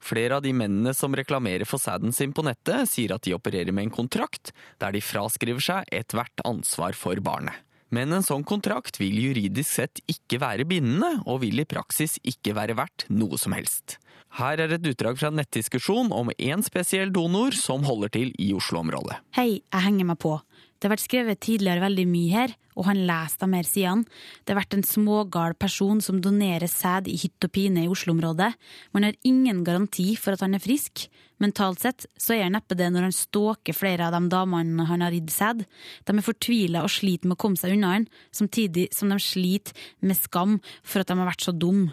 Flere 0.00 0.38
av 0.38 0.44
de 0.44 0.52
mennene 0.56 0.92
som 0.96 1.14
reklamerer 1.16 1.68
for 1.68 1.80
sæden 1.80 2.12
sin 2.12 2.32
på 2.36 2.44
nettet, 2.46 2.88
sier 2.88 3.14
at 3.16 3.24
de 3.26 3.34
opererer 3.36 3.72
med 3.72 3.88
en 3.88 3.94
kontrakt 3.98 4.52
der 4.80 4.96
de 4.96 5.02
fraskriver 5.04 5.62
seg 5.64 5.88
ethvert 5.92 6.44
ansvar 6.48 6.96
for 6.96 7.20
barnet. 7.24 7.54
Men 7.94 8.10
en 8.12 8.24
sånn 8.26 8.44
kontrakt 8.44 8.98
vil 8.98 9.14
juridisk 9.14 9.70
sett 9.78 10.00
ikke 10.10 10.40
være 10.42 10.66
bindende, 10.66 11.20
og 11.24 11.44
vil 11.44 11.62
i 11.62 11.68
praksis 11.68 12.18
ikke 12.26 12.56
være 12.56 12.74
verdt 12.78 13.06
noe 13.12 13.38
som 13.38 13.54
helst. 13.54 13.98
Her 14.36 14.60
er 14.60 14.74
et 14.74 14.88
utdrag 14.90 15.16
fra 15.20 15.30
en 15.30 15.38
nettdiskusjon 15.38 16.10
om 16.12 16.32
én 16.34 16.64
spesiell 16.66 17.12
donor 17.14 17.54
som 17.56 17.86
holder 17.86 18.12
til 18.12 18.32
i 18.42 18.50
Oslo-området. 18.56 19.20
Hei, 19.38 19.62
jeg 19.62 19.84
henger 19.86 20.10
meg 20.10 20.18
på. 20.20 20.34
Det 20.76 20.86
har 20.86 20.92
vært 20.92 21.06
skrevet 21.06 21.40
tidligere 21.40 21.82
veldig 21.82 22.04
mye 22.10 22.32
her, 22.32 22.54
og 22.76 22.84
han 22.90 23.04
leser 23.08 23.46
av 23.46 23.50
mer 23.52 23.64
sidene. 23.66 24.04
Det 24.44 24.52
har 24.52 24.60
vært 24.60 24.76
en 24.76 24.84
smågal 24.84 25.56
person 25.56 26.02
som 26.04 26.20
donerer 26.20 26.68
sæd 26.68 27.08
i 27.08 27.16
hytt 27.20 27.46
og 27.48 27.52
pine 27.54 27.86
i 27.86 27.90
Oslo-området. 27.90 28.50
Man 28.92 29.06
har 29.06 29.16
ingen 29.24 29.62
garanti 29.64 30.10
for 30.20 30.36
at 30.36 30.44
han 30.44 30.56
er 30.58 30.64
frisk. 30.64 31.06
Mentalt 31.40 31.82
sett 31.84 32.06
så 32.20 32.36
er 32.36 32.46
han 32.46 32.56
neppe 32.56 32.76
det 32.76 32.88
når 32.92 33.08
han 33.08 33.16
stalker 33.16 33.76
flere 33.76 34.08
av 34.08 34.16
de 34.16 34.32
damene 34.32 34.86
han 34.88 35.04
har 35.04 35.12
ridd 35.12 35.32
sæd. 35.32 35.64
De 36.04 36.16
er 36.16 36.24
fortvila 36.24 36.84
og 36.84 36.92
sliter 36.92 37.28
med 37.28 37.36
å 37.38 37.42
komme 37.46 37.60
seg 37.60 37.76
unna 37.76 37.94
han, 37.96 38.08
samtidig 38.32 38.88
som 38.96 39.12
de 39.12 39.20
sliter 39.20 39.76
med 40.04 40.20
skam 40.20 40.58
for 40.82 41.00
at 41.00 41.08
de 41.08 41.16
har 41.16 41.28
vært 41.28 41.44
så 41.48 41.56
dum. 41.56 41.86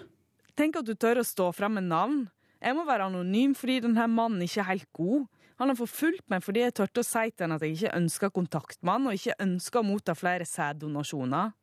Tenk 0.59 0.77
at 0.79 0.87
du 0.87 0.95
tør 0.99 1.23
å 1.23 1.27
stå 1.27 1.49
frem 1.55 1.79
med 1.79 1.87
navn. 1.87 2.25
Jeg 2.63 2.75
må 2.77 2.85
være 2.87 3.09
anonym 3.09 3.55
fordi 3.57 3.81
denne 3.83 4.05
mannen 4.11 4.43
ikke 4.45 4.61
er 4.63 4.69
helt 4.71 4.91
god. 4.95 5.25
Han 5.61 5.69
har 5.69 5.77
forfulgt 5.77 6.25
meg 6.31 6.43
fordi 6.45 6.63
jeg 6.63 6.75
turte 6.79 7.03
å 7.03 7.07
si 7.07 7.27
til 7.31 7.45
han 7.45 7.55
at 7.57 7.65
jeg 7.65 7.75
ikke 7.77 7.97
ønsker 7.99 8.33
kontakt 8.33 8.79
med 8.81 8.97
han, 8.97 9.09
og 9.09 9.19
ikke 9.19 9.37
ønsker 9.45 9.81
å 9.81 9.87
motta 9.87 10.15
flere 10.17 10.47
sæddonasjoner. 10.49 11.53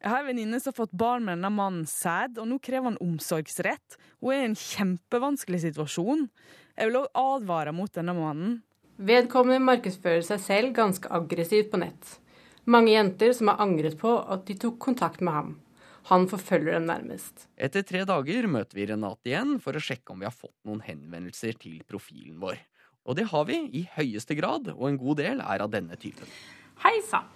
Jeg 0.00 0.08
har 0.14 0.22
en 0.22 0.30
venninne 0.30 0.56
som 0.62 0.72
har 0.72 0.78
fått 0.78 0.96
barn 0.96 1.26
med 1.26 1.36
denne 1.36 1.50
mannen 1.52 1.84
sæd, 1.84 2.38
og 2.40 2.48
nå 2.48 2.56
krever 2.64 2.88
han 2.88 3.02
omsorgsrett. 3.04 3.98
Hun 4.22 4.32
er 4.32 4.46
i 4.46 4.48
en 4.48 4.56
kjempevanskelig 4.56 5.60
situasjon. 5.66 6.24
Jeg 6.72 6.88
vil 6.88 7.02
òg 7.02 7.20
advare 7.20 7.74
mot 7.76 7.92
denne 7.92 8.14
mannen. 8.16 8.54
Vedkommende 8.96 9.60
markedsfører 9.64 10.24
seg 10.24 10.40
selv 10.44 10.72
ganske 10.76 11.08
aggressivt 11.12 11.68
på 11.72 11.82
nett. 11.82 12.16
Mange 12.64 12.94
jenter 12.94 13.34
som 13.36 13.52
har 13.52 13.60
angret 13.60 13.98
på 14.00 14.14
at 14.24 14.46
de 14.48 14.56
tok 14.60 14.80
kontakt 14.80 15.20
med 15.20 15.36
ham. 15.36 15.52
Han 16.08 16.26
forfølger 16.30 16.78
dem 16.78 16.88
nærmest. 16.88 17.46
Etter 17.60 17.84
tre 17.86 18.04
dager 18.08 18.48
møter 18.50 18.78
vi 18.78 18.86
Renate 18.88 19.30
igjen 19.30 19.58
for 19.62 19.76
å 19.76 19.82
sjekke 19.84 20.14
om 20.14 20.22
vi 20.22 20.28
har 20.28 20.34
fått 20.34 20.56
noen 20.68 20.82
henvendelser 20.86 21.58
til 21.60 21.82
profilen 21.88 22.40
vår. 22.42 22.58
Og 23.08 23.16
det 23.16 23.28
har 23.30 23.46
vi 23.48 23.58
i 23.80 23.86
høyeste 23.96 24.36
grad, 24.38 24.72
og 24.76 24.86
en 24.88 25.00
god 25.00 25.20
del 25.22 25.42
er 25.44 25.64
av 25.64 25.72
denne 25.72 25.96
typen. 26.00 26.28
Hei 26.84 26.96
sann. 27.06 27.28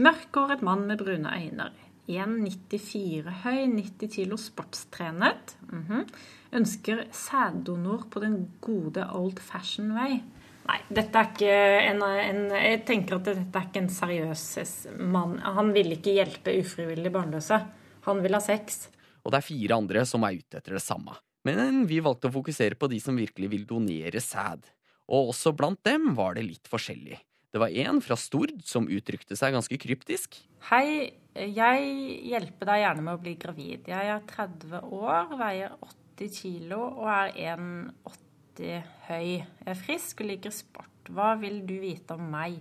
Mørkhåret 0.00 0.62
mann 0.64 0.86
med 0.88 1.00
brune 1.00 1.30
øyne. 1.32 1.70
1,94 2.10 3.30
høy, 3.44 3.60
90 3.70 4.10
kilo, 4.10 4.36
sportstrenet. 4.36 5.56
Mm 5.70 5.84
-hmm. 5.88 6.04
Ønsker 6.52 7.04
sæddonor 7.12 8.10
på 8.10 8.20
den 8.20 8.50
gode 8.60 9.06
old 9.12 9.38
fashion 9.38 9.94
vei. 9.94 10.22
Nei, 10.68 10.78
dette 10.88 11.18
er 11.18 11.28
ikke 11.30 11.54
en, 11.90 12.02
en, 12.02 12.50
Jeg 12.50 12.84
tenker 12.86 13.16
at 13.16 13.24
dette 13.24 13.58
er 13.58 13.66
ikke 13.66 13.80
en 13.80 13.88
seriøs 13.88 14.86
mann. 14.98 15.38
Han 15.38 15.72
vil 15.72 15.92
ikke 15.92 16.12
hjelpe 16.12 16.60
ufrivillig 16.60 17.12
barnløse. 17.12 17.60
Han 18.06 18.20
vil 18.24 18.36
ha 18.36 18.42
sex. 18.44 18.86
Og 19.24 19.32
det 19.32 19.40
er 19.40 19.48
fire 19.48 19.80
andre 19.80 20.04
som 20.08 20.24
er 20.24 20.40
ute 20.40 20.60
etter 20.60 20.78
det 20.78 20.84
samme. 20.84 21.16
Men 21.44 21.86
vi 21.88 22.02
valgte 22.04 22.28
å 22.28 22.34
fokusere 22.34 22.76
på 22.76 22.88
de 22.92 22.98
som 23.00 23.16
virkelig 23.16 23.48
vil 23.52 23.64
donere 23.68 24.20
sæd 24.20 24.68
og 25.10 25.32
også 25.32 25.52
blant 25.56 25.82
dem 25.86 26.14
var 26.18 26.38
det 26.38 26.46
litt 26.46 26.70
forskjellig. 26.70 27.18
Det 27.50 27.58
var 27.58 27.74
en 27.82 27.98
fra 28.04 28.14
Stord 28.18 28.60
som 28.66 28.86
uttrykte 28.86 29.34
seg 29.38 29.56
ganske 29.56 29.78
kryptisk. 29.82 30.38
Hei, 30.68 31.10
jeg 31.34 31.88
hjelper 32.30 32.70
deg 32.70 32.82
gjerne 32.84 33.06
med 33.06 33.16
å 33.16 33.22
bli 33.24 33.34
gravid. 33.42 33.90
Jeg 33.90 34.12
er 34.14 34.22
30 34.30 34.84
år, 34.86 35.34
veier 35.40 35.74
80 35.82 36.30
kilo 36.36 36.78
og 36.92 37.08
er 37.10 37.34
1,80 37.56 38.86
høy. 39.08 39.26
Jeg 39.40 39.72
er 39.74 39.82
frisk 39.82 40.22
og 40.22 40.30
liker 40.30 40.54
sport. 40.54 41.10
Hva 41.10 41.32
vil 41.40 41.64
du 41.66 41.74
vite 41.82 42.14
om 42.14 42.30
meg? 42.30 42.60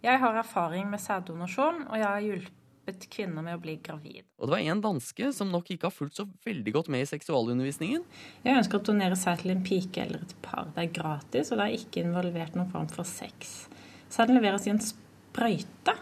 Jeg 0.00 0.22
har 0.22 0.38
erfaring 0.38 0.88
med 0.88 1.02
sæddonasjon, 1.02 1.82
og 1.90 1.98
jeg 1.98 2.08
har 2.08 2.24
hjulpet 2.24 2.65
hjulpet 2.86 3.08
kvinner 3.10 3.42
med 3.42 3.56
å 3.56 3.60
bli 3.60 3.76
gravid. 3.82 4.24
Og 4.38 4.46
det 4.46 4.54
var 4.54 4.62
en 4.62 4.80
danske 4.80 5.32
som 5.32 5.50
nok 5.50 5.70
ikke 5.70 5.88
har 5.88 5.94
fulgt 5.94 6.16
så 6.16 6.26
veldig 6.46 6.72
godt 6.72 6.88
med 6.88 7.02
i 7.02 7.08
seksualundervisningen. 7.08 8.04
Jeg 8.44 8.58
ønsker 8.60 8.78
å 8.78 8.86
donere 8.86 9.16
seg 9.16 9.40
til 9.40 9.54
en 9.54 9.64
pike 9.64 10.02
eller 10.04 10.22
et 10.22 10.34
par. 10.42 10.68
Det 10.74 10.84
er 10.84 10.94
gratis, 10.94 11.50
og 11.50 11.58
det 11.58 11.66
er 11.66 11.78
ikke 11.80 12.04
involvert 12.04 12.54
noen 12.56 12.70
form 12.70 12.88
for 12.88 13.04
sex. 13.04 13.68
Sæden 14.08 14.38
leveres 14.38 14.66
i 14.66 14.74
en 14.74 14.82
sprøyte. 14.82 15.96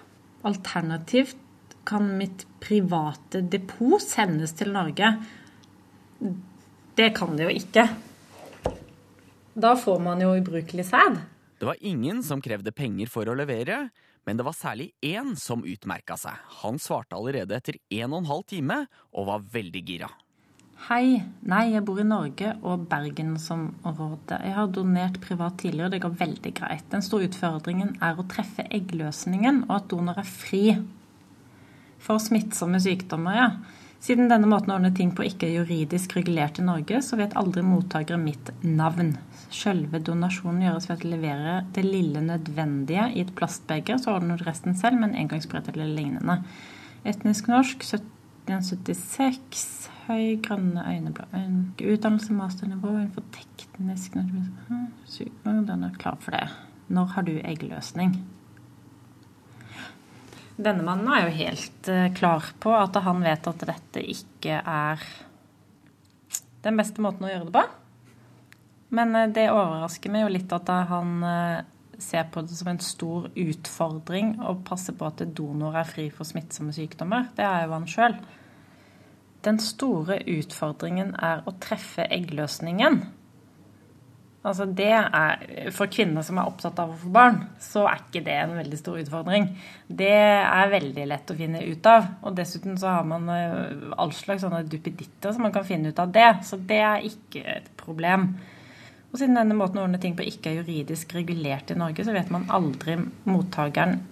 Alternativt 0.45 1.37
kan 1.89 2.15
mitt 2.19 2.47
private 2.61 3.43
depot 3.53 4.01
sendes 4.01 4.55
til 4.57 4.73
Norge. 4.73 5.15
Det 6.97 7.13
kan 7.17 7.37
det 7.37 7.49
jo 7.49 7.55
ikke. 7.61 7.89
Da 9.55 9.77
får 9.79 10.01
man 10.03 10.21
jo 10.21 10.35
ubrukelig 10.35 10.89
sæd. 10.91 11.21
Det 11.65 11.69
var 11.69 11.77
ingen 11.81 12.23
som 12.23 12.43
krevde 12.45 12.75
penger 12.77 13.09
for 13.09 13.25
å 13.25 13.35
levere, 13.41 13.87
men 14.29 14.37
det 14.37 14.45
var 14.45 14.53
særlig 14.53 14.91
én 15.01 15.31
som 15.41 15.63
utmerka 15.65 16.13
seg. 16.21 16.37
Han 16.61 16.77
svarte 16.77 17.17
allerede 17.17 17.57
etter 17.57 17.79
en 17.89 18.11
og 18.11 18.19
en 18.19 18.29
halv 18.29 18.43
time, 18.51 18.77
og 19.17 19.31
var 19.31 19.47
veldig 19.55 19.81
gira. 19.89 20.11
Hei, 20.91 21.23
nei, 21.41 21.63
jeg 21.73 21.87
bor 21.89 22.03
i 22.03 22.05
Norge 22.05 22.51
og 22.69 22.85
Bergen 22.91 23.39
som 23.41 23.63
råde. 23.81 24.43
Jeg 24.45 24.53
har 24.59 24.69
donert 24.77 25.17
privat 25.25 25.57
tidligere, 25.63 25.95
det 25.95 26.03
går 26.05 26.19
veldig 26.21 26.53
greit. 26.61 26.85
Den 26.93 27.07
store 27.07 27.31
utfordringen 27.31 27.97
er 28.05 28.21
å 28.21 28.27
treffe 28.29 28.69
eggløsningen, 28.69 29.65
og 29.65 29.79
at 29.79 29.89
donor 29.95 30.21
er 30.21 30.29
fri 30.29 30.67
for 31.97 32.21
smittsomme 32.21 32.83
sykdommer, 32.85 33.41
ja. 33.41 33.49
Siden 34.05 34.29
denne 34.29 34.45
måten 34.45 34.69
å 34.69 34.75
ordne 34.77 34.91
ting 34.93 35.15
på 35.17 35.25
ikke 35.25 35.47
er 35.49 35.63
juridisk 35.63 36.13
regulert 36.19 36.59
i 36.61 36.65
Norge, 36.67 36.99
så 37.01 37.17
vet 37.17 37.33
aldri 37.41 37.63
mottakere 37.65 38.19
mitt 38.21 38.51
navn. 38.61 39.15
Sjølve 39.49 39.97
donasjonen 40.05 40.67
gjøres 40.67 40.91
ved 40.91 41.07
å 41.07 41.13
levere 41.15 41.55
det 41.73 41.87
lille 41.87 42.21
nødvendige 42.27 43.07
i 43.15 43.23
et 43.25 43.33
plastbeger, 43.39 43.97
så 43.97 44.19
ordner 44.19 44.37
du 44.37 44.45
resten 44.45 44.77
selv 44.77 45.01
med 45.01 45.09
en 45.15 45.23
engangsbrett 45.23 45.73
eller 45.73 45.89
lignende. 45.89 46.37
Etnisk 47.09 47.49
norsk 47.49 47.81
1776, 47.81 49.65
høy, 50.05 50.37
grønne 50.45 50.85
øyneblå. 50.85 51.25
Utdannelse, 51.81 52.37
masternivå 52.37 52.93
innenfor 52.99 53.25
teknisk 53.33 54.21
Den 54.21 55.89
er 55.89 55.97
klar 55.97 56.21
for 56.21 56.37
det. 56.37 56.45
Når 56.93 57.17
har 57.17 57.25
du 57.25 57.39
eggløsning? 57.41 58.19
Denne 60.55 60.85
mannen 60.87 61.11
er 61.11 61.25
jo 61.25 61.37
helt 61.41 61.89
eh, 61.91 62.11
klar 62.15 62.53
på 62.63 62.71
at 62.77 62.95
han 63.03 63.23
vet 63.25 63.47
at 63.51 63.65
dette 63.67 64.03
ikke 64.07 64.61
er 64.61 65.01
den 66.65 66.79
beste 66.79 67.03
måten 67.03 67.27
å 67.27 67.33
gjøre 67.33 67.49
det 67.49 67.55
på. 67.57 67.65
Men 68.95 69.17
eh, 69.19 69.31
det 69.35 69.49
overrasker 69.51 70.15
meg 70.15 70.27
jo 70.27 70.35
litt 70.37 70.55
at 70.55 70.71
han 70.93 71.17
eh, 71.27 71.65
ser 71.99 72.29
på 72.31 72.45
det 72.47 72.55
som 72.55 72.71
en 72.71 72.81
stor 72.83 73.27
utfordring 73.35 74.37
å 74.47 74.55
passe 74.67 74.95
på 74.95 75.09
at 75.09 75.25
donor 75.35 75.75
er 75.81 75.91
fri 75.91 76.07
for 76.15 76.29
smittsomme 76.29 76.75
sykdommer. 76.77 77.29
Det 77.35 77.47
er 77.47 77.67
jo 77.67 77.75
han 77.75 77.91
sjøl. 77.91 78.17
Den 79.45 79.59
store 79.61 80.21
utfordringen 80.31 81.13
er 81.21 81.43
å 81.45 81.57
treffe 81.61 82.07
eggløsningen. 82.15 83.03
Altså 84.45 84.67
det 84.69 84.91
er, 84.93 85.45
For 85.73 85.89
kvinner 85.89 86.25
som 86.25 86.37
er 86.37 86.49
opptatt 86.51 86.81
av 86.83 86.91
å 86.93 86.99
få 87.01 87.11
barn, 87.15 87.39
så 87.63 87.87
er 87.89 88.03
ikke 88.03 88.25
det 88.27 88.35
en 88.43 88.57
veldig 88.59 88.81
stor 88.81 88.99
utfordring. 89.01 89.47
Det 89.89 90.11
er 90.13 90.73
veldig 90.73 91.07
lett 91.09 91.33
å 91.33 91.37
finne 91.39 91.63
ut 91.65 91.89
av. 91.89 92.11
Og 92.29 92.37
dessuten 92.37 92.77
så 92.81 92.93
har 92.99 93.07
man 93.09 93.31
eh, 93.33 93.87
all 93.97 94.13
slags 94.13 94.45
sånne 94.45 94.67
duppeditter 94.69 95.33
som 95.33 95.47
man 95.47 95.55
kan 95.55 95.65
finne 95.65 95.95
ut 95.95 96.03
av 96.03 96.13
det. 96.13 96.29
Så 96.45 96.59
det 96.61 96.83
er 96.85 97.09
ikke 97.09 97.45
et 97.57 97.71
problem. 97.81 98.35
Og 99.15 99.21
siden 99.21 99.39
denne 99.39 99.57
måten 99.57 99.81
å 99.81 99.87
ordne 99.87 100.01
ting 100.03 100.17
på 100.19 100.27
ikke 100.29 100.51
er 100.51 100.61
juridisk 100.61 101.15
regulert 101.17 101.73
i 101.73 101.79
Norge, 101.79 102.05
så 102.05 102.13
vet 102.13 102.33
man 102.35 102.45
aldri 102.53 102.99
mottakeren 103.31 104.03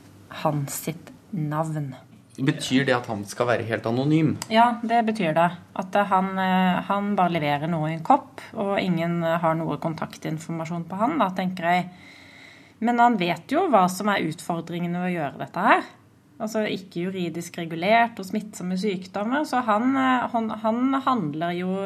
hans 0.45 0.81
sitt 0.87 1.13
navn. 1.35 1.93
Betyr 2.33 2.87
det 2.89 2.95
at 2.97 3.09
han 3.13 3.27
skal 3.29 3.51
være 3.51 3.67
helt 3.69 3.85
anonym? 3.89 4.37
Ja, 4.53 4.79
det 4.81 5.03
betyr 5.05 5.35
det. 5.37 5.49
At 5.77 5.97
han, 6.09 6.31
eh, 6.41 6.81
han 6.89 7.13
bare 7.19 7.35
leverer 7.35 7.69
noe 7.69 7.91
i 7.91 7.97
en 7.99 8.07
kopp, 8.07 8.41
og 8.57 8.79
ingen 8.81 9.21
har 9.23 9.59
noe 9.59 9.77
kontaktinformasjon 9.83 10.87
på 10.89 11.01
han, 11.01 11.19
da, 11.21 11.29
tenker 11.37 11.69
jeg. 11.69 11.91
Men 12.83 12.99
han 12.99 13.19
vet 13.21 13.53
jo 13.53 13.67
hva 13.71 13.85
som 13.93 14.09
er 14.11 14.25
utfordringene 14.31 15.03
ved 15.05 15.13
å 15.13 15.17
gjøre 15.19 15.43
dette 15.45 15.67
her. 15.67 15.85
Altså 16.43 16.65
ikke 16.67 17.05
juridisk 17.05 17.61
regulert 17.61 18.19
og 18.19 18.27
smittsomme 18.27 18.79
sykdommer. 18.81 19.45
Så 19.47 19.61
han, 19.69 19.93
eh, 20.01 20.25
han, 20.33 20.49
han 20.65 21.03
handler 21.05 21.59
jo 21.59 21.77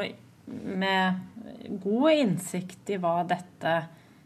med 0.46 1.80
god 1.82 2.12
innsikt 2.12 2.94
i 2.94 3.00
hva 3.02 3.18
dette 3.26 3.74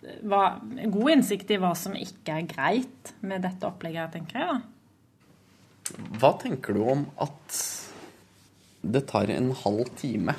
hva, 0.00 0.42
God 0.60 1.10
innsikt 1.12 1.50
i 1.52 1.58
hva 1.60 1.72
som 1.76 1.96
ikke 1.96 2.38
er 2.38 2.46
greit 2.48 3.10
med 3.20 3.44
dette 3.44 3.66
opplegget, 3.68 4.14
tenker 4.14 4.40
jeg. 4.40 4.52
da. 4.52 4.79
Hva 6.20 6.35
tenker 6.40 6.76
du 6.76 6.85
om 6.85 7.06
at 7.23 7.59
det 8.80 9.04
tar 9.11 9.30
en 9.32 9.50
halv 9.62 9.90
time 10.00 10.35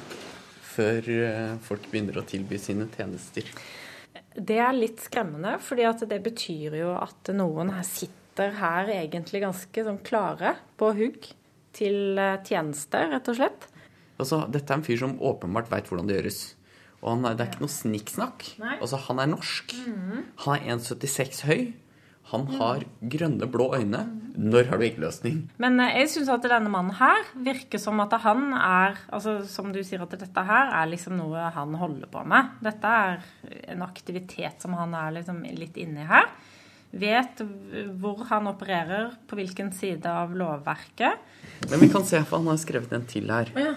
før 0.71 1.09
eh, 1.13 1.55
folk 1.65 1.89
begynner 1.91 2.21
å 2.21 2.25
tilby 2.27 2.57
sine 2.61 2.87
tjenester? 2.93 3.47
Det 4.31 4.57
er 4.63 4.71
litt 4.77 5.03
skremmende, 5.03 5.57
fordi 5.59 5.89
det 6.07 6.21
betyr 6.23 6.77
jo 6.79 6.93
at 6.95 7.33
noen 7.35 7.73
her 7.75 7.85
sitter 7.87 8.55
her 8.57 8.89
egentlig 8.93 9.43
ganske 9.43 9.83
sånn 9.85 9.99
klare 10.07 10.55
på 10.79 10.93
hugg 10.95 11.27
til 11.75 12.19
tjenester, 12.47 13.11
rett 13.11 13.27
og 13.31 13.37
slett. 13.37 13.67
Altså, 14.21 14.43
dette 14.51 14.71
er 14.71 14.79
en 14.79 14.85
fyr 14.85 14.99
som 15.01 15.17
åpenbart 15.19 15.71
veit 15.71 15.87
hvordan 15.89 16.09
det 16.09 16.19
gjøres. 16.19 16.41
Og 17.01 17.07
han 17.15 17.25
er, 17.25 17.37
det 17.37 17.45
er 17.45 17.51
ikke 17.51 17.63
noe 17.63 17.73
snikksnakk. 17.73 18.47
Altså, 18.77 18.99
han 19.07 19.21
er 19.23 19.31
norsk. 19.31 19.73
Mhm. 19.87 20.25
Han 20.45 20.57
er 20.57 20.75
1,76 20.77 21.43
høy. 21.49 21.63
Han 22.31 22.45
har 22.57 22.83
grønne, 23.01 23.47
blå 23.51 23.69
øyne. 23.75 24.01
Når 24.31 24.69
har 24.69 24.77
du 24.79 24.85
ikke 24.85 25.01
løsning? 25.03 25.41
Men 25.59 25.79
eh, 25.83 25.97
jeg 25.99 26.09
syns 26.13 26.29
at 26.31 26.45
denne 26.47 26.71
mannen 26.71 26.95
her 26.95 27.25
virker 27.35 27.81
som 27.83 27.99
at 27.99 28.13
han 28.23 28.53
er 28.55 28.95
altså 29.11 29.33
Som 29.51 29.73
du 29.75 29.81
sier, 29.83 30.01
at 30.05 30.13
dette 30.15 30.43
her 30.47 30.71
er 30.79 30.87
liksom 30.87 31.17
noe 31.19 31.49
han 31.51 31.75
holder 31.75 32.07
på 32.07 32.23
med. 32.25 32.53
Dette 32.63 32.87
er 32.87 33.19
en 33.75 33.83
aktivitet 33.83 34.63
som 34.63 34.73
han 34.79 34.95
er 34.95 35.11
liksom 35.19 35.43
litt 35.43 35.75
inni 35.83 36.07
her. 36.07 36.29
Vet 36.91 37.39
hvor 38.01 38.23
han 38.27 38.47
opererer, 38.51 39.11
på 39.27 39.35
hvilken 39.39 39.69
side 39.75 40.05
av 40.11 40.33
lovverket. 40.35 41.19
Men 41.69 41.79
vi 41.83 41.87
kan 41.91 42.03
se, 42.07 42.19
for 42.27 42.39
han 42.41 42.47
har 42.51 42.59
skrevet 42.59 42.91
en 42.95 43.05
til 43.07 43.29
her. 43.31 43.51
Å 43.55 43.59
ja. 43.63 43.75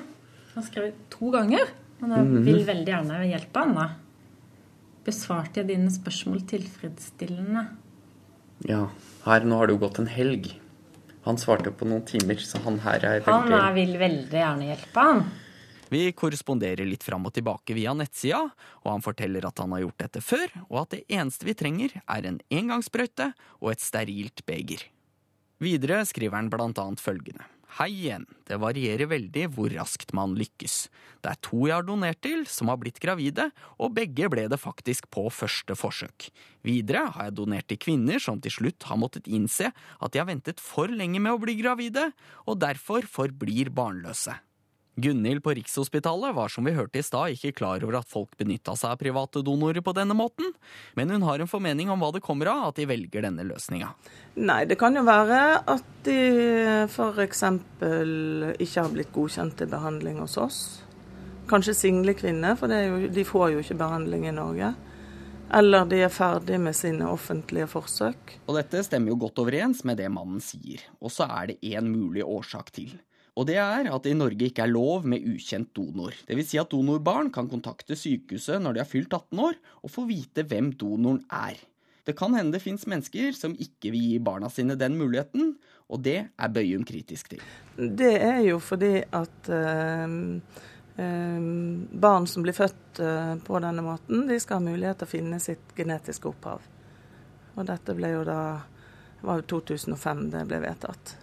Han 0.54 0.62
har 0.62 0.66
skrevet 0.70 1.04
to 1.10 1.30
ganger. 1.34 1.66
Men 2.00 2.10
jeg 2.10 2.26
Mhm. 2.26 2.44
vil 2.44 2.64
veldig 2.66 2.90
gjerne 2.94 3.20
hjelpe 3.30 3.56
han, 3.62 3.74
da. 3.74 3.88
Besvarte 5.04 5.60
jeg 5.60 5.66
dine 5.68 5.90
spørsmål 5.90 6.42
tilfredsstillende? 6.48 7.66
Ja, 8.68 8.88
her 9.24 9.46
nå 9.48 9.58
har 9.58 9.68
det 9.68 9.74
jo 9.76 9.82
gått 9.82 9.98
en 10.02 10.10
helg. 10.10 10.52
Han 11.24 11.38
svarte 11.40 11.72
på 11.72 11.88
noen 11.88 12.04
timer, 12.06 12.36
så 12.36 12.60
han 12.64 12.78
her 12.84 13.04
er 13.08 13.24
Han 13.26 13.52
er, 13.52 13.72
vil 13.76 13.96
veldig 14.00 14.40
gjerne 14.40 14.68
hjelpe 14.68 15.06
han. 15.08 15.24
Vi 15.92 16.08
korresponderer 16.16 16.88
litt 16.88 17.04
fram 17.06 17.26
og 17.28 17.34
tilbake 17.36 17.74
via 17.76 17.92
nettsida, 17.96 18.40
og 18.82 18.88
han 18.90 19.04
forteller 19.04 19.46
at 19.46 19.60
han 19.62 19.72
har 19.76 19.84
gjort 19.84 20.02
dette 20.06 20.22
før, 20.24 20.52
og 20.68 20.80
at 20.82 20.96
det 20.96 21.02
eneste 21.12 21.46
vi 21.48 21.54
trenger, 21.56 21.94
er 22.04 22.28
en 22.28 22.40
engangssprøyte 22.50 23.30
og 23.60 23.72
et 23.72 23.84
sterilt 23.84 24.44
beger. 24.48 24.86
Videre 25.62 26.02
skriver 26.08 26.40
han 26.40 26.50
blant 26.52 26.80
annet 26.82 27.02
følgende. 27.02 27.46
Hei 27.74 27.88
igjen, 27.90 28.22
det 28.46 28.54
varierer 28.62 29.08
veldig 29.10 29.48
hvor 29.56 29.72
raskt 29.74 30.12
man 30.14 30.36
lykkes. 30.38 30.76
Det 31.24 31.32
er 31.32 31.40
to 31.42 31.64
jeg 31.66 31.74
har 31.74 31.86
donert 31.88 32.20
til, 32.22 32.44
som 32.46 32.70
har 32.70 32.78
blitt 32.78 33.00
gravide, 33.02 33.48
og 33.82 33.96
begge 33.96 34.28
ble 34.30 34.44
det 34.46 34.60
faktisk 34.62 35.08
på 35.10 35.24
første 35.34 35.74
forsøk. 35.74 36.28
Videre 36.62 37.08
har 37.16 37.26
jeg 37.26 37.36
donert 37.40 37.66
til 37.66 37.80
kvinner 37.82 38.22
som 38.22 38.38
til 38.38 38.54
slutt 38.54 38.86
har 38.86 39.00
måttet 39.02 39.26
innse 39.26 39.72
at 39.74 40.14
de 40.14 40.22
har 40.22 40.30
ventet 40.30 40.62
for 40.62 40.86
lenge 40.86 41.18
med 41.18 41.34
å 41.34 41.42
bli 41.42 41.58
gravide, 41.58 42.12
og 42.46 42.62
derfor 42.62 43.10
forblir 43.10 43.74
barnløse. 43.74 44.38
Gunhild 44.94 45.42
på 45.42 45.50
Rikshospitalet 45.58 46.34
var 46.36 46.48
som 46.52 46.64
vi 46.64 46.74
hørte 46.74 47.00
i 47.00 47.02
stad 47.02 47.34
ikke 47.34 47.54
klar 47.58 47.82
over 47.82 47.98
at 47.98 48.10
folk 48.10 48.36
benytta 48.38 48.76
seg 48.78 48.94
av 48.94 49.00
private 49.00 49.42
donorer 49.42 49.82
på 49.82 49.94
denne 49.96 50.14
måten, 50.14 50.52
men 50.94 51.10
hun 51.10 51.24
har 51.26 51.42
en 51.42 51.50
formening 51.50 51.90
om 51.90 51.98
hva 51.98 52.12
det 52.14 52.22
kommer 52.22 52.52
av 52.52 52.68
at 52.68 52.78
de 52.78 52.86
velger 52.86 53.26
denne 53.26 53.42
løsninga. 53.48 53.90
Nei, 54.38 54.62
det 54.70 54.78
kan 54.78 54.94
jo 54.94 55.02
være 55.06 55.40
at 55.74 55.88
de 56.06 56.18
f.eks. 56.86 57.44
ikke 58.62 58.84
har 58.84 58.94
blitt 58.94 59.14
godkjent 59.14 59.58
til 59.58 59.70
behandling 59.72 60.20
hos 60.22 60.38
oss. 60.38 60.60
Kanskje 61.50 61.74
single 61.76 62.14
kvinner, 62.16 62.54
for 62.56 62.70
jo, 62.72 63.08
de 63.12 63.24
får 63.26 63.50
jo 63.52 63.64
ikke 63.64 63.80
behandling 63.82 64.28
i 64.30 64.34
Norge. 64.36 64.70
Eller 65.54 65.84
de 65.90 65.98
er 66.06 66.12
ferdig 66.12 66.56
med 66.62 66.74
sine 66.74 67.08
offentlige 67.10 67.66
forsøk. 67.68 68.38
Og 68.46 68.56
dette 68.56 68.80
stemmer 68.86 69.12
jo 69.12 69.18
godt 69.26 69.42
overens 69.42 69.82
med 69.84 69.98
det 70.00 70.08
mannen 70.10 70.40
sier, 70.42 70.86
og 71.02 71.12
så 71.12 71.26
er 71.28 71.52
det 71.52 71.58
én 71.74 71.90
mulig 71.90 72.24
årsak 72.24 72.72
til. 72.74 72.94
Og 73.34 73.48
det 73.48 73.56
er 73.58 73.88
at 73.90 74.04
det 74.04 74.12
i 74.14 74.18
Norge 74.18 74.46
ikke 74.46 74.62
er 74.62 74.70
lov 74.70 75.06
med 75.10 75.24
ukjent 75.26 75.72
donor. 75.74 76.14
Det 76.26 76.36
vil 76.38 76.46
si 76.46 76.58
at 76.60 76.70
donorbarn 76.70 77.32
kan 77.34 77.48
kontakte 77.50 77.96
sykehuset 77.98 78.62
når 78.62 78.76
de 78.76 78.82
har 78.84 78.90
fylt 78.90 79.10
18 79.10 79.40
år, 79.42 79.56
og 79.82 79.90
få 79.90 80.06
vite 80.06 80.46
hvem 80.46 80.70
donoren 80.78 81.24
er. 81.34 81.58
Det 82.04 82.14
kan 82.18 82.34
hende 82.36 82.52
det 82.54 82.62
fins 82.62 82.84
mennesker 82.86 83.32
som 83.34 83.56
ikke 83.56 83.90
vil 83.94 84.04
gi 84.10 84.20
barna 84.22 84.50
sine 84.52 84.76
den 84.78 84.98
muligheten, 85.00 85.54
og 85.88 86.04
det 86.04 86.18
er 86.28 86.52
Bøyum 86.52 86.84
kritisk 86.86 87.32
til. 87.32 87.42
Det 87.76 88.12
er 88.20 88.42
jo 88.44 88.60
fordi 88.62 89.00
at 89.02 89.50
øh, 89.50 90.14
øh, 91.00 91.48
barn 92.06 92.28
som 92.30 92.44
blir 92.44 92.56
født 92.56 93.00
øh, 93.00 93.34
på 93.44 93.58
denne 93.64 93.82
måten, 93.82 94.28
de 94.28 94.38
skal 94.38 94.60
ha 94.60 94.68
mulighet 94.68 95.00
til 95.00 95.08
å 95.08 95.14
finne 95.16 95.40
sitt 95.42 95.74
genetiske 95.76 96.30
opphav. 96.30 96.62
Og 97.56 97.66
dette 97.66 97.96
ble 97.96 98.14
jo 98.14 98.22
da 98.28 98.38
det 99.24 99.30
var 99.30 99.40
jo 99.40 99.46
2005 99.56 100.26
det 100.34 100.46
ble 100.50 100.58
vedtatt. 100.60 101.16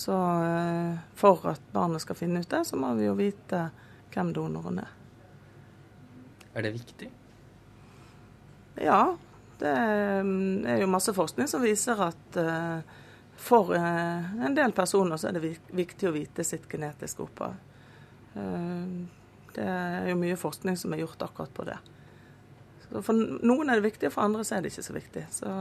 Så 0.00 0.16
eh, 0.42 0.98
for 1.14 1.44
at 1.50 1.60
barnet 1.72 2.00
skal 2.00 2.16
finne 2.16 2.40
ut 2.40 2.48
det, 2.48 2.62
så 2.64 2.78
må 2.80 2.94
vi 2.96 3.04
jo 3.04 3.16
vite 3.18 3.66
hvem 4.14 4.30
donoren 4.32 4.80
er. 4.80 4.94
Er 6.56 6.64
det 6.64 6.72
viktig? 6.78 7.10
Ja, 8.80 9.02
det 9.60 9.74
mm, 10.24 10.64
er 10.64 10.80
jo 10.80 10.88
masse 10.88 11.12
forskning 11.12 11.50
som 11.52 11.60
viser 11.60 12.00
at 12.06 12.40
eh, 12.40 12.96
for 13.40 13.74
eh, 13.76 14.32
en 14.46 14.56
del 14.56 14.72
personer 14.72 15.20
så 15.20 15.28
er 15.28 15.36
det 15.36 15.52
viktig 15.68 16.08
å 16.08 16.16
vite 16.16 16.48
sitt 16.48 16.64
genetiske 16.70 17.26
opphav. 17.26 17.60
Det 19.50 19.64
er 19.66 20.04
jo 20.06 20.16
mye 20.16 20.36
forskning 20.38 20.76
som 20.78 20.92
er 20.94 21.02
gjort 21.02 21.26
akkurat 21.26 21.52
på 21.52 21.64
det. 21.66 21.76
Så 22.86 23.02
for 23.04 23.20
noen 23.20 23.68
er 23.68 23.80
det 23.80 23.88
viktig, 23.90 24.08
og 24.08 24.14
for 24.14 24.28
andre 24.28 24.44
så 24.46 24.56
er 24.56 24.62
det 24.62 24.70
ikke 24.72 24.86
så 24.86 24.94
viktig. 24.96 25.24
Så 25.34 25.54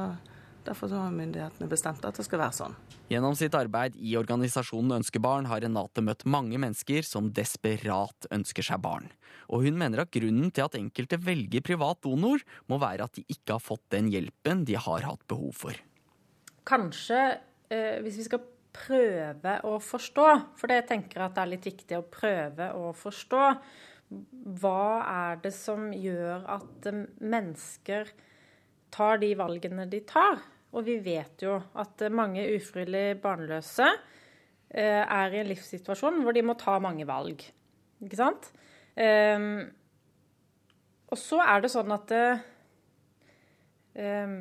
Derfor 0.69 0.91
så 0.91 0.99
har 1.01 1.13
myndighetene 1.13 1.65
bestemt 1.65 2.03
at 2.05 2.17
det 2.19 2.27
skal 2.27 2.43
være 2.43 2.53
sånn. 2.53 2.75
Gjennom 3.10 3.34
sitt 3.38 3.55
arbeid 3.58 3.95
i 3.97 4.12
organisasjonen 4.19 4.99
Ønskebarn 4.99 5.47
har 5.49 5.63
Renate 5.63 6.03
møtt 6.05 6.27
mange 6.29 6.60
mennesker 6.62 7.01
som 7.08 7.32
desperat 7.34 8.27
ønsker 8.29 8.67
seg 8.67 8.84
barn. 8.84 9.08
Og 9.49 9.65
hun 9.65 9.79
mener 9.82 10.03
at 10.03 10.13
grunnen 10.13 10.51
til 10.53 10.67
at 10.67 10.77
enkelte 10.77 11.17
velger 11.25 11.65
privat 11.65 12.03
donor, 12.05 12.43
må 12.69 12.77
være 12.77 13.08
at 13.10 13.17
de 13.17 13.25
ikke 13.25 13.55
har 13.55 13.65
fått 13.65 13.88
den 13.95 14.12
hjelpen 14.13 14.62
de 14.69 14.77
har 14.77 15.08
hatt 15.10 15.25
behov 15.32 15.58
for. 15.58 15.79
Kanskje 16.69 17.17
eh, 17.73 17.97
hvis 18.05 18.21
vi 18.21 18.27
skal 18.29 18.45
prøve 18.75 19.55
å 19.65 19.79
forstå, 19.82 20.27
for 20.60 20.69
det 20.69 20.84
tenker 20.91 21.17
jeg 21.17 21.32
at 21.32 21.39
det 21.39 21.43
er 21.47 21.53
litt 21.55 21.67
viktig 21.71 21.97
å 21.97 22.05
prøve 22.13 22.69
å 22.77 22.93
forstå, 22.93 23.43
hva 24.62 24.86
er 25.01 25.41
det 25.41 25.55
som 25.58 25.89
gjør 25.93 26.45
at 26.62 26.93
mennesker 27.17 28.13
tar 28.93 29.21
de 29.21 29.34
valgene 29.38 29.89
de 29.89 30.05
tar? 30.05 30.41
Og 30.75 30.86
vi 30.86 30.99
vet 31.01 31.41
jo 31.41 31.55
at 31.82 32.05
eh, 32.05 32.13
mange 32.13 32.45
ufrivillig 32.53 33.17
barnløse 33.23 33.88
eh, 33.89 35.01
er 35.01 35.34
i 35.34 35.41
en 35.41 35.49
livssituasjon 35.49 36.21
hvor 36.23 36.36
de 36.36 36.45
må 36.45 36.55
ta 36.60 36.77
mange 36.84 37.08
valg. 37.10 37.41
Ikke 38.05 38.19
sant? 38.19 38.51
Ehm, 38.99 39.65
og 41.10 41.17
så 41.17 41.41
er 41.41 41.63
det 41.63 41.71
sånn 41.73 41.93
at 41.95 42.13
eh, 42.15 42.45
ehm, 43.97 44.38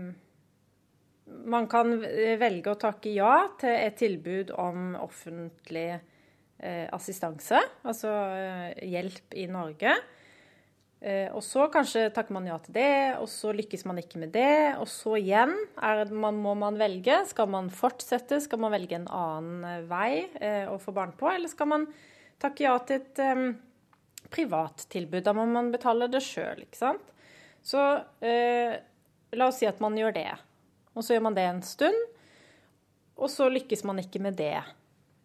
man 1.48 1.68
kan 1.68 1.96
velge 2.40 2.72
å 2.72 2.80
takke 2.80 3.12
ja 3.12 3.48
til 3.60 3.72
et 3.72 3.98
tilbud 4.00 4.54
om 4.56 4.94
offentlig 4.96 5.90
assistanse, 6.58 7.60
altså 7.86 8.10
hjelp 8.82 9.36
i 9.38 9.44
Norge. 9.46 9.92
Eh, 10.98 11.28
og 11.30 11.44
så 11.46 11.68
kanskje 11.70 12.08
takker 12.10 12.34
man 12.34 12.48
ja 12.48 12.56
til 12.58 12.74
det, 12.74 13.18
og 13.22 13.28
så 13.30 13.52
lykkes 13.54 13.84
man 13.86 14.00
ikke 14.02 14.18
med 14.22 14.32
det. 14.34 14.74
Og 14.82 14.88
så 14.90 15.14
igjen 15.20 15.54
man, 15.78 16.40
må 16.42 16.56
man 16.58 16.78
velge. 16.80 17.20
Skal 17.30 17.50
man 17.52 17.70
fortsette? 17.70 18.40
Skal 18.42 18.62
man 18.62 18.74
velge 18.74 18.98
en 18.98 19.08
annen 19.14 19.68
eh, 19.68 19.86
vei 19.90 20.12
eh, 20.40 20.64
å 20.70 20.78
få 20.82 20.94
barn 20.96 21.14
på? 21.18 21.30
Eller 21.30 21.50
skal 21.52 21.70
man 21.70 21.86
takke 22.42 22.66
ja 22.66 22.74
til 22.86 23.00
et 23.00 23.22
um, 23.22 23.46
privattilbud? 24.34 25.22
Da 25.26 25.34
må 25.36 25.46
man 25.50 25.70
betale 25.74 26.10
det 26.10 26.22
sjøl, 26.26 26.66
ikke 26.66 26.80
sant. 26.80 27.14
Så 27.66 27.78
uh, 27.98 28.74
la 29.34 29.48
oss 29.50 29.58
si 29.60 29.66
at 29.68 29.80
man 29.82 29.96
gjør 29.98 30.14
det. 30.14 30.30
Og 30.94 31.04
så 31.04 31.14
gjør 31.14 31.24
man 31.28 31.36
det 31.36 31.44
en 31.46 31.64
stund, 31.66 31.98
og 33.18 33.30
så 33.30 33.48
lykkes 33.50 33.82
man 33.86 33.98
ikke 34.02 34.22
med 34.22 34.38
det. 34.38 34.56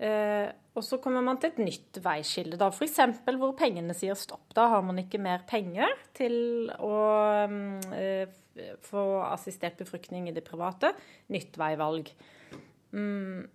Eh, 0.02 0.50
og 0.74 0.82
så 0.82 0.98
kommer 1.02 1.22
man 1.22 1.38
til 1.38 1.52
et 1.52 1.60
nytt 1.62 2.00
veiskille, 2.02 2.58
da 2.58 2.72
f.eks. 2.74 2.98
hvor 3.38 3.54
pengene 3.58 3.94
sier 3.98 4.18
stopp. 4.18 4.48
Da 4.58 4.68
har 4.72 4.86
man 4.86 5.00
ikke 5.04 5.22
mer 5.22 5.46
penger 5.50 5.94
til 6.18 6.72
å 6.82 6.96
eh, 7.94 8.26
få 8.86 9.04
assistert 9.28 9.78
befruktning 9.82 10.30
i 10.30 10.36
det 10.36 10.46
private. 10.48 10.96
Nytt 11.34 11.60
veivalg. 11.62 12.10
Mm, 12.94 13.46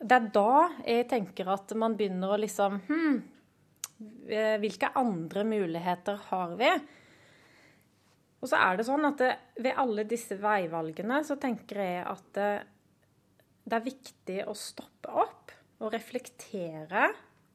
det 0.00 0.18
er 0.18 0.32
da 0.34 0.50
jeg 0.84 1.08
tenker 1.12 1.52
at 1.52 1.76
man 1.80 1.96
begynner 1.96 2.34
å 2.34 2.40
liksom 2.40 2.80
Hm, 2.88 3.22
hvilke 4.60 4.90
andre 4.98 5.44
muligheter 5.46 6.18
har 6.30 6.56
vi? 6.58 6.68
Og 8.42 8.50
så 8.50 8.58
er 8.60 8.76
det 8.76 8.84
sånn 8.88 9.06
at 9.08 9.20
det, 9.20 9.30
ved 9.64 9.78
alle 9.80 10.04
disse 10.08 10.36
veivalgene 10.40 11.22
så 11.24 11.36
tenker 11.40 11.80
jeg 11.80 12.02
at 12.10 12.26
det, 12.36 12.50
det 13.64 13.78
er 13.78 13.86
viktig 13.86 14.38
å 14.48 14.56
stoppe 14.58 15.12
opp 15.24 15.43
å 15.84 15.92
reflektere, 15.92 17.08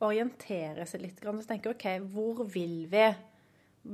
orientere 0.05 0.85
seg 0.87 1.03
litt. 1.03 1.21
Og 1.27 1.43
tenke 1.47 1.73
OK, 1.73 1.85
hvor 2.13 2.43
vil 2.49 2.83
vi? 2.91 3.05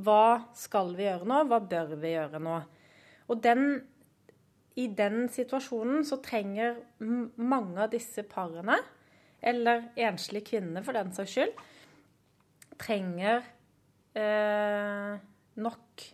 Hva 0.06 0.52
skal 0.58 0.94
vi 0.98 1.06
gjøre 1.08 1.28
nå? 1.30 1.44
Hva 1.50 1.62
bør 1.62 1.96
vi 2.02 2.16
gjøre 2.16 2.42
nå? 2.44 2.58
Og 3.32 3.42
den, 3.42 3.80
i 4.78 4.88
den 4.94 5.30
situasjonen 5.34 6.06
så 6.06 6.20
trenger 6.24 6.78
mange 7.00 7.86
av 7.86 7.94
disse 7.94 8.26
parene, 8.30 8.78
eller 9.46 9.90
enslige 10.00 10.50
kvinnene 10.52 10.84
for 10.86 10.98
den 10.98 11.14
saks 11.14 11.36
skyld, 11.36 11.64
trenger 12.82 13.44
eh, 14.18 15.16
nok 15.62 16.06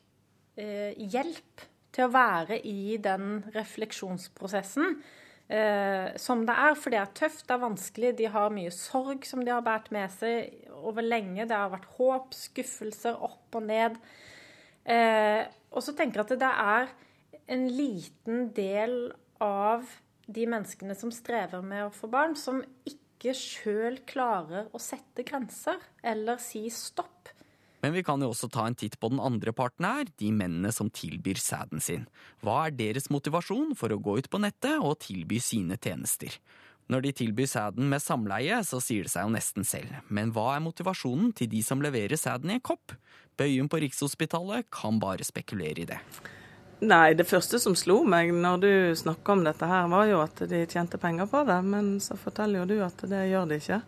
eh, 0.60 0.94
hjelp 1.00 1.66
til 1.92 2.08
å 2.08 2.14
være 2.14 2.60
i 2.68 2.98
den 3.02 3.42
refleksjonsprosessen 3.56 5.00
eh, 5.52 6.12
som 6.22 6.46
det 6.48 6.56
er. 6.56 6.76
For 6.80 6.94
det 6.94 7.02
er 7.02 7.14
tøft, 7.18 7.46
det 7.48 7.56
er 7.56 7.64
vanskelig. 7.66 8.12
De 8.20 8.30
har 8.34 8.54
mye 8.56 8.74
sorg 8.76 9.28
som 9.28 9.44
de 9.46 9.54
har 9.54 9.64
båret 9.66 9.92
med 9.94 10.12
seg 10.16 10.68
over 10.82 11.06
lenge. 11.06 11.48
Det 11.48 11.58
har 11.58 11.74
vært 11.74 11.90
håp, 11.98 12.36
skuffelser, 12.38 13.20
opp 13.20 13.60
og 13.60 13.68
ned. 13.68 14.00
Eh, 14.90 15.44
og 15.72 15.84
så 15.86 15.96
tenker 15.98 16.22
jeg 16.22 16.32
at 16.32 16.42
det 16.42 16.54
er 16.66 16.94
en 17.52 17.68
liten 17.72 18.48
del 18.56 18.96
av 19.42 19.90
de 20.32 20.48
menneskene 20.48 20.96
som 20.96 21.12
strever 21.14 21.64
med 21.66 21.88
å 21.88 21.94
få 21.94 22.10
barn, 22.12 22.38
som 22.40 22.62
ikke 22.88 23.34
sjøl 23.38 24.00
klarer 24.08 24.70
å 24.74 24.82
sette 24.82 25.26
grenser 25.28 25.82
eller 26.08 26.40
si 26.42 26.64
stopp. 26.74 27.32
Men 27.82 27.96
vi 27.96 28.04
kan 28.06 28.22
jo 28.22 28.32
også 28.32 28.50
ta 28.54 28.68
en 28.70 28.78
titt 28.78 29.00
på 29.02 29.10
den 29.12 29.22
andre 29.22 29.54
parten 29.58 29.88
her, 29.88 30.10
de 30.22 30.32
mennene 30.34 30.72
som 30.76 30.92
tilbyr 30.94 31.40
sæden 31.42 31.82
sin. 31.82 32.08
Hva 32.46 32.68
er 32.68 32.76
deres 32.78 33.10
motivasjon 33.14 33.74
for 33.78 33.94
å 33.94 34.02
gå 34.02 34.20
ut 34.22 34.30
på 34.32 34.42
nettet 34.42 34.78
og 34.80 35.00
tilby 35.02 35.42
sine 35.42 35.80
tjenester? 35.82 36.38
Når 36.92 37.06
de 37.06 37.14
tilbyr 37.22 37.48
sæden 37.48 37.88
med 37.90 38.04
samleie, 38.04 38.58
så 38.68 38.82
sier 38.84 39.08
det 39.08 39.14
seg 39.14 39.26
jo 39.26 39.34
nesten 39.34 39.66
selv. 39.68 39.94
Men 40.12 40.34
hva 40.36 40.58
er 40.58 40.66
motivasjonen 40.66 41.32
til 41.38 41.50
de 41.54 41.62
som 41.64 41.82
leverer 41.84 42.20
sæden 42.20 42.52
i 42.52 42.58
en 42.58 42.64
kopp? 42.64 42.94
Bøyum 43.40 43.70
på 43.72 43.80
Rikshospitalet 43.82 44.68
kan 44.74 45.00
bare 45.02 45.26
spekulere 45.26 45.86
i 45.86 45.90
det. 45.90 46.02
Nei, 46.82 47.14
det 47.14 47.28
første 47.30 47.60
som 47.62 47.78
slo 47.78 48.00
meg 48.10 48.34
når 48.34 48.62
du 48.62 48.72
snakka 48.98 49.36
om 49.36 49.44
dette 49.46 49.68
her, 49.70 49.86
var 49.92 50.08
jo 50.10 50.20
at 50.24 50.44
de 50.50 50.64
tjente 50.66 50.98
penger 51.02 51.30
på 51.30 51.44
det. 51.48 51.60
Men 51.64 51.94
så 52.04 52.18
forteller 52.20 52.64
jo 52.64 52.70
du 52.74 52.78
at 52.84 53.06
det 53.08 53.28
gjør 53.30 53.48
de 53.48 53.62
ikke. 53.62 53.80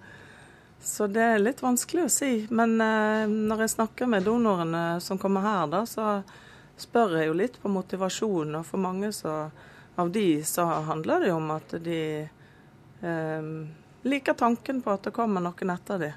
Så 0.84 1.08
det 1.08 1.22
er 1.24 1.40
litt 1.40 1.62
vanskelig 1.64 2.06
å 2.06 2.12
si. 2.12 2.32
Men 2.52 2.76
eh, 2.84 3.24
når 3.28 3.64
jeg 3.64 3.74
snakker 3.78 4.10
med 4.12 4.26
donorene 4.28 5.00
som 5.02 5.20
kommer 5.20 5.46
her, 5.46 5.70
da, 5.72 5.86
så 5.88 6.18
spør 6.80 7.16
jeg 7.20 7.30
jo 7.30 7.38
litt 7.40 7.56
på 7.62 7.72
motivasjon. 7.72 8.58
Og 8.60 8.68
for 8.68 8.84
mange 8.84 9.14
så, 9.16 9.48
av 9.96 10.12
de 10.12 10.44
så 10.46 10.66
handler 10.90 11.24
det 11.24 11.32
jo 11.32 11.38
om 11.40 11.54
at 11.56 11.78
de 11.86 12.02
eh, 12.28 13.48
liker 14.04 14.36
tanken 14.36 14.84
på 14.84 14.92
at 14.92 15.08
det 15.08 15.16
kommer 15.16 15.44
noen 15.44 15.72
etter 15.72 16.04
de. 16.04 16.12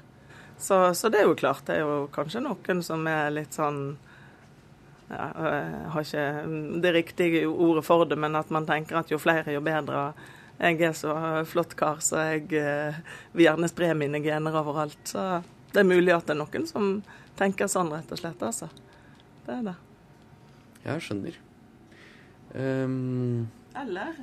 Så, 0.57 0.93
så, 0.97 1.09
det 1.09 1.21
er 1.21 1.29
jo 1.29 1.37
klart, 1.37 1.63
det 1.67 1.77
er 1.77 1.85
jo 1.85 2.07
kanskje 2.11 2.41
noen 2.43 2.81
som 2.83 3.05
er 3.07 3.29
litt 3.29 3.53
sånn 3.53 3.81
ja, 5.07 5.27
Jeg 5.37 5.91
har 5.93 6.07
ikke 6.07 6.79
det 6.83 6.93
riktige 6.95 7.43
ordet 7.47 7.85
for 7.85 8.03
det, 8.09 8.17
men 8.19 8.35
at 8.35 8.49
man 8.51 8.65
tenker 8.67 8.99
at 8.99 9.13
jo 9.13 9.21
flere, 9.21 9.53
jo 9.53 9.61
bedre. 9.63 10.09
Jeg 10.57 10.81
er 10.81 10.93
så 10.97 11.13
flott 11.45 11.75
kar, 11.77 11.99
så 12.01 12.23
jeg 12.31 12.47
eh, 12.57 12.97
vil 13.35 13.45
gjerne 13.45 13.69
spre 13.69 13.91
mine 13.97 14.21
gener 14.23 14.55
overalt. 14.57 14.99
Så 15.05 15.43
det 15.73 15.83
er 15.83 15.89
mulig 15.89 16.15
at 16.15 16.25
det 16.25 16.33
er 16.33 16.39
noen 16.39 16.65
som 16.69 16.87
tenker 17.37 17.69
sånn, 17.69 17.91
rett 17.93 18.09
og 18.13 18.21
slett. 18.21 18.41
Altså. 18.41 18.69
Det 19.45 19.53
er 19.53 19.67
det. 19.67 19.75
Jeg 20.87 21.03
skjønner. 21.05 21.37
Um... 22.55 23.47
Eller 23.77 24.15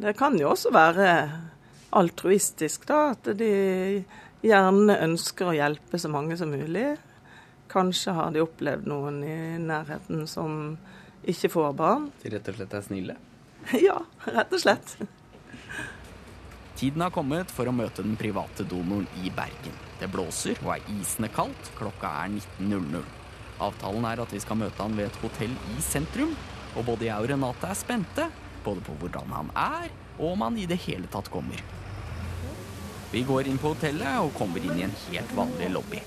Det 0.00 0.16
kan 0.18 0.38
jo 0.40 0.48
også 0.50 0.72
være 0.74 1.06
altruistisk, 1.94 2.88
da. 2.88 3.12
At 3.14 3.30
de 3.38 3.52
gjerne 4.42 4.98
ønsker 5.04 5.50
å 5.52 5.54
hjelpe 5.54 6.00
så 6.00 6.10
mange 6.10 6.38
som 6.40 6.50
mulig. 6.50 6.96
Kanskje 7.70 8.16
har 8.16 8.34
de 8.34 8.42
opplevd 8.42 8.88
noen 8.90 9.22
i 9.22 9.38
nærheten 9.62 10.26
som 10.26 10.74
ikke 11.22 11.52
får 11.52 11.72
barn. 11.78 12.10
De 12.24 12.34
rett 12.34 12.50
og 12.50 12.58
slett 12.58 12.74
er 12.74 12.86
snille? 12.88 13.18
Ja, 13.86 14.00
rett 14.26 14.54
og 14.56 14.62
slett. 14.62 14.96
Tiden 16.80 17.02
har 17.04 17.10
kommet 17.12 17.50
for 17.52 17.68
å 17.68 17.72
møte 17.76 18.00
den 18.00 18.14
private 18.16 18.64
donoren 18.64 19.04
i 19.20 19.28
Bergen. 19.36 19.74
Det 20.00 20.06
blåser 20.08 20.56
og 20.64 20.70
er 20.72 20.86
isende 20.94 21.28
kaldt. 21.28 21.66
Klokka 21.76 22.08
er 22.22 22.30
19.00. 22.32 23.02
Avtalen 23.60 24.06
er 24.08 24.22
at 24.24 24.32
vi 24.32 24.40
skal 24.40 24.56
møte 24.62 24.80
han 24.80 24.96
ved 24.96 25.10
et 25.10 25.18
hotell 25.20 25.52
i 25.74 25.84
sentrum. 25.84 26.32
Og 26.80 26.86
både 26.88 27.10
jeg 27.10 27.20
og 27.20 27.28
Renate 27.28 27.68
er 27.68 27.76
spente, 27.76 28.30
både 28.64 28.80
på 28.86 28.96
hvordan 28.96 29.36
han 29.36 29.52
er, 29.60 29.92
og 30.16 30.30
om 30.30 30.46
han 30.46 30.56
i 30.56 30.64
det 30.70 30.80
hele 30.86 31.10
tatt 31.12 31.28
kommer. 31.28 31.60
Vi 33.12 33.26
går 33.28 33.52
inn 33.52 33.60
på 33.60 33.74
hotellet 33.74 34.24
og 34.24 34.32
kommer 34.40 34.64
inn 34.64 34.80
i 34.80 34.88
en 34.88 34.98
helt 35.10 35.36
vanlig 35.36 35.68
lobby. 35.76 36.02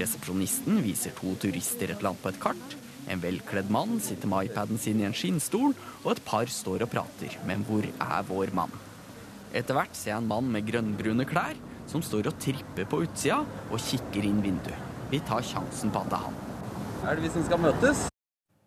Resepsjonisten 0.00 0.80
viser 0.80 1.12
to 1.20 1.36
turister 1.44 1.90
et 1.90 1.98
eller 1.98 2.14
annet 2.14 2.24
på 2.24 2.32
et 2.32 2.42
kart. 2.48 2.80
En 3.12 3.20
velkledd 3.20 3.68
mann 3.68 3.98
sitter 4.00 4.32
med 4.32 4.48
iPaden 4.48 4.80
sin 4.80 5.04
i 5.04 5.10
en 5.10 5.20
skinnstol, 5.20 5.76
og 6.06 6.12
et 6.16 6.24
par 6.24 6.48
står 6.48 6.88
og 6.88 6.94
prater. 6.96 7.36
Men 7.44 7.68
hvor 7.68 7.84
er 7.84 8.30
vår 8.32 8.56
mann? 8.56 8.85
Etter 9.56 9.76
hvert 9.78 9.94
ser 9.96 10.12
jeg 10.12 10.20
en 10.20 10.28
mann 10.28 10.50
med 10.52 10.66
grønnbrune 10.68 11.24
klær 11.28 11.56
som 11.88 12.02
står 12.04 12.28
og 12.28 12.36
tripper 12.42 12.84
på 12.90 13.00
utsida 13.06 13.38
og 13.70 13.80
kikker 13.80 14.26
inn 14.28 14.42
vinduet. 14.44 14.92
Vi 15.08 15.22
tar 15.24 15.44
sjansen 15.46 15.92
på 15.94 16.02
at 16.02 16.12
det 16.12 16.18
er 16.18 16.26
han. 16.26 16.36
Er 17.06 17.16
det 17.16 17.24
vi 17.24 17.32
som 17.32 17.46
skal 17.46 17.62
møtes? 17.62 18.04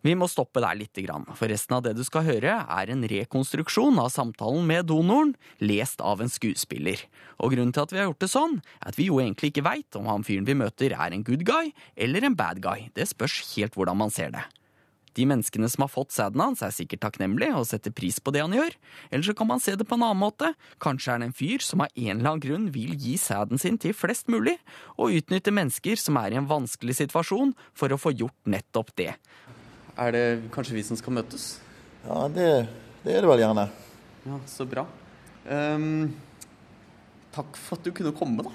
Vi 0.00 0.14
må 0.16 0.24
stoppe 0.32 0.62
der 0.64 0.78
lite 0.80 1.02
grann, 1.04 1.26
for 1.36 1.52
resten 1.52 1.76
av 1.76 1.82
det 1.84 1.92
du 1.98 2.00
skal 2.06 2.24
høre, 2.24 2.54
er 2.64 2.90
en 2.90 3.04
rekonstruksjon 3.04 4.00
av 4.00 4.08
samtalen 4.14 4.64
med 4.66 4.88
donoren, 4.88 5.34
lest 5.60 6.00
av 6.00 6.22
en 6.24 6.32
skuespiller. 6.32 7.02
Og 7.36 7.52
grunnen 7.52 7.74
til 7.76 7.84
at 7.84 7.92
vi 7.92 8.00
har 8.00 8.08
gjort 8.08 8.24
det 8.24 8.30
sånn, 8.32 8.56
er 8.80 8.94
at 8.94 8.96
vi 8.96 9.10
jo 9.10 9.20
egentlig 9.20 9.52
ikke 9.52 9.66
veit 9.68 10.00
om 10.00 10.08
han 10.08 10.24
fyren 10.24 10.48
vi 10.48 10.56
møter 10.56 10.96
er 10.96 11.12
en 11.12 11.26
good 11.26 11.44
guy 11.44 11.74
eller 12.00 12.24
en 12.24 12.38
bad 12.38 12.64
guy. 12.64 12.88
Det 12.96 13.10
spørs 13.12 13.42
helt 13.52 13.76
hvordan 13.76 14.00
man 14.00 14.14
ser 14.14 14.32
det. 14.32 14.46
De 15.18 15.26
menneskene 15.26 15.68
som 15.70 15.82
har 15.84 15.90
fått 15.90 16.14
sæden 16.14 16.42
hans, 16.42 16.62
er 16.62 16.74
sikkert 16.74 17.02
takknemlige 17.02 17.56
og 17.58 17.66
setter 17.66 17.94
pris 17.94 18.20
på 18.22 18.32
det 18.34 18.44
han 18.44 18.54
gjør. 18.54 18.76
Eller 19.10 19.26
så 19.26 19.34
kan 19.36 19.48
man 19.50 19.62
se 19.62 19.74
det 19.78 19.86
på 19.88 19.98
en 19.98 20.04
annen 20.06 20.22
måte. 20.22 20.52
Kanskje 20.82 21.14
er 21.14 21.22
det 21.22 21.30
en 21.30 21.36
fyr 21.36 21.64
som 21.66 21.82
av 21.84 21.90
en 21.94 22.12
eller 22.14 22.30
annen 22.30 22.44
grunn 22.44 22.68
vil 22.74 22.94
gi 23.00 23.16
sæden 23.20 23.58
sin 23.58 23.78
til 23.80 23.96
flest 23.96 24.30
mulig, 24.30 24.56
og 24.96 25.16
utnytte 25.18 25.54
mennesker 25.54 25.98
som 25.98 26.20
er 26.22 26.34
i 26.34 26.40
en 26.40 26.48
vanskelig 26.50 27.00
situasjon, 27.02 27.56
for 27.74 27.90
å 27.90 27.98
få 28.00 28.14
gjort 28.14 28.50
nettopp 28.50 28.94
det. 29.00 29.12
Er 30.00 30.14
det 30.14 30.24
kanskje 30.54 30.78
vi 30.78 30.86
som 30.86 30.98
skal 30.98 31.18
møtes? 31.18 31.52
Ja, 32.06 32.24
det, 32.32 32.48
det 33.04 33.16
er 33.16 33.24
det 33.24 33.30
vel 33.30 33.42
gjerne. 33.42 33.68
Ja, 34.24 34.40
Så 34.48 34.66
bra. 34.68 34.86
Um, 35.50 36.12
takk 37.34 37.56
for 37.58 37.80
at 37.80 37.86
du 37.86 37.90
kunne 37.96 38.14
komme, 38.16 38.44
da. 38.46 38.52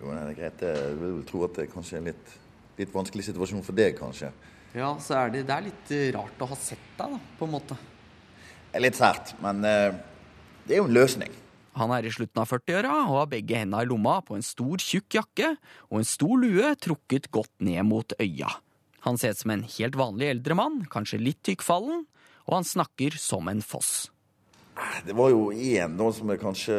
Jo, 0.00 0.10
det 0.10 0.22
er 0.22 0.38
greit. 0.38 0.64
Jeg 0.66 0.96
vil 0.98 1.20
tro 1.28 1.44
at 1.46 1.60
det 1.60 1.68
kanskje 1.72 1.98
er 1.98 2.02
en 2.02 2.08
litt, 2.10 2.32
litt 2.80 2.94
vanskelig 2.94 3.28
situasjon 3.28 3.62
for 3.62 3.78
deg, 3.78 3.94
kanskje. 4.00 4.32
Ja, 4.72 4.94
så 5.04 5.18
er 5.20 5.32
det, 5.34 5.44
det 5.48 5.54
er 5.54 5.66
litt 5.66 5.92
eh, 5.92 6.08
rart 6.16 6.40
å 6.40 6.48
ha 6.48 6.56
sett 6.56 6.94
deg, 6.96 7.12
da, 7.12 7.20
på 7.38 7.48
en 7.48 7.52
måte. 7.52 7.76
Det 8.70 8.80
er 8.80 8.84
litt 8.86 8.96
sært, 8.96 9.34
men 9.44 9.60
uh, 9.68 9.92
det 10.64 10.76
er 10.76 10.80
jo 10.80 10.88
en 10.88 10.96
løsning. 10.96 11.34
Han 11.76 11.92
er 11.92 12.04
i 12.04 12.12
slutten 12.12 12.40
av 12.40 12.48
40-åra 12.48 12.94
og 13.06 13.18
har 13.18 13.28
begge 13.32 13.60
hendene 13.60 13.84
i 13.84 13.88
lomma 13.88 14.18
på 14.24 14.36
en 14.36 14.44
stor, 14.44 14.80
tjukk 14.80 15.18
jakke 15.18 15.54
og 15.90 16.00
en 16.00 16.08
stor 16.08 16.40
lue 16.40 16.72
trukket 16.80 17.28
godt 17.32 17.52
ned 17.64 17.84
mot 17.88 18.16
øya. 18.20 18.48
Han 19.04 19.18
ser 19.18 19.34
ut 19.34 19.42
som 19.42 19.52
en 19.52 19.66
helt 19.76 19.96
vanlig 19.98 20.30
eldre 20.30 20.56
mann, 20.56 20.82
kanskje 20.92 21.20
litt 21.20 21.40
tykkfallen, 21.44 22.04
og 22.46 22.56
han 22.58 22.68
snakker 22.68 23.16
som 23.20 23.48
en 23.52 23.62
foss. 23.64 24.10
Det 25.04 25.16
var 25.16 25.32
jo 25.32 25.50
én 25.52 25.98
da 25.98 26.08
som 26.16 26.30
jeg 26.32 26.40
kanskje 26.40 26.76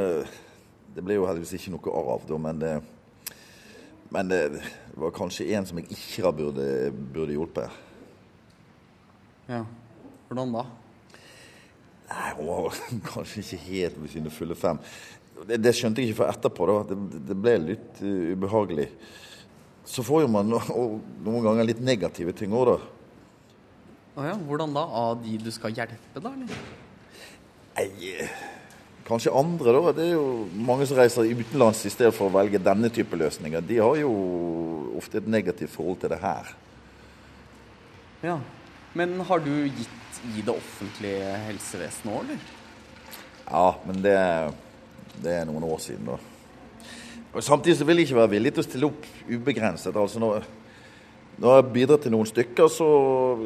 Det 0.94 1.02
ble 1.06 1.20
jo 1.20 1.28
heldigvis 1.28 1.54
ikke 1.58 1.74
noe 1.74 1.92
av, 1.94 2.26
da, 2.30 2.38
men 2.42 2.60
det 2.62 2.74
Men 4.14 4.30
det 4.30 4.44
var 4.94 5.14
kanskje 5.16 5.50
en 5.58 5.66
som 5.66 5.80
jeg 5.82 5.90
ikke 5.96 6.32
burde, 6.38 6.68
burde 6.94 7.34
hjulpet. 7.34 7.82
Ja. 9.50 9.64
Hvordan 10.28 10.54
da? 10.54 10.64
Nei, 12.12 12.30
Hun 12.38 12.48
var 12.52 12.78
kanskje 13.14 13.42
ikke 13.42 13.62
helt 13.66 14.00
ved 14.04 14.14
sine 14.14 14.34
fulle 14.34 14.58
fem. 14.58 14.82
Det, 15.48 15.58
det 15.58 15.74
skjønte 15.76 16.04
jeg 16.04 16.12
ikke 16.12 16.22
før 16.22 16.34
etterpå. 16.36 16.70
Det, 16.92 16.98
det 17.32 17.38
ble 17.42 17.56
litt 17.72 18.04
uh, 18.06 18.34
ubehagelig. 18.38 18.88
Så 19.90 20.06
får 20.06 20.28
jo 20.28 20.32
man 20.36 20.50
no, 20.54 20.62
noen 21.26 21.48
ganger 21.48 21.72
litt 21.72 21.82
negative 21.84 22.36
ting 22.38 22.54
òg, 22.54 22.70
da. 22.70 22.78
Å 24.14 24.30
ja, 24.30 24.38
hvordan 24.38 24.76
da? 24.78 24.86
Av 24.94 25.18
de 25.24 25.40
du 25.42 25.50
skal 25.52 25.74
hjelpe, 25.74 26.22
da? 26.22 26.30
eller? 26.30 26.66
Nei, 27.74 27.88
eh, 28.14 28.42
kanskje 29.08 29.34
andre, 29.36 29.74
da. 29.76 29.94
Det 29.96 30.08
er 30.08 30.16
jo 30.16 30.48
mange 30.68 30.88
som 30.90 30.98
reiser 30.98 31.30
utenlands 31.30 31.84
i 31.86 31.92
stedet 31.94 32.14
for 32.16 32.30
å 32.30 32.36
velge 32.38 32.62
denne 32.64 32.92
type 32.94 33.18
løsninger. 33.20 33.64
De 33.68 33.80
har 33.82 34.00
jo 34.00 34.12
ofte 35.00 35.20
et 35.20 35.30
negativt 35.30 35.74
forhold 35.74 36.00
til 36.04 36.14
det 36.14 36.22
her. 36.24 36.54
Ja. 38.24 38.38
Men 38.94 39.18
har 39.26 39.42
du 39.42 39.52
gitt 39.66 40.20
i 40.38 40.44
det 40.46 40.54
offentlige 40.54 41.32
helsevesenet 41.48 42.14
òg, 42.14 42.28
eller? 42.28 42.52
Ja, 43.48 43.70
men 43.88 44.04
det, 44.06 44.18
det 45.24 45.34
er 45.40 45.48
noen 45.50 45.66
år 45.68 45.82
siden, 45.84 46.14
da. 46.14 46.20
Og 47.34 47.42
Samtidig 47.42 47.80
så 47.80 47.88
vil 47.90 47.98
jeg 47.98 48.08
ikke 48.08 48.20
være 48.20 48.32
villig 48.36 48.52
til 48.54 48.62
å 48.62 48.68
stille 48.68 48.90
opp 48.92 49.08
ubegrenset. 49.26 49.96
altså 49.98 50.22
Når, 50.22 50.46
når 51.42 51.56
jeg 51.58 51.72
bidrar 51.74 52.02
til 52.04 52.14
noen 52.14 52.30
stykker, 52.30 52.70
så, 52.70 52.90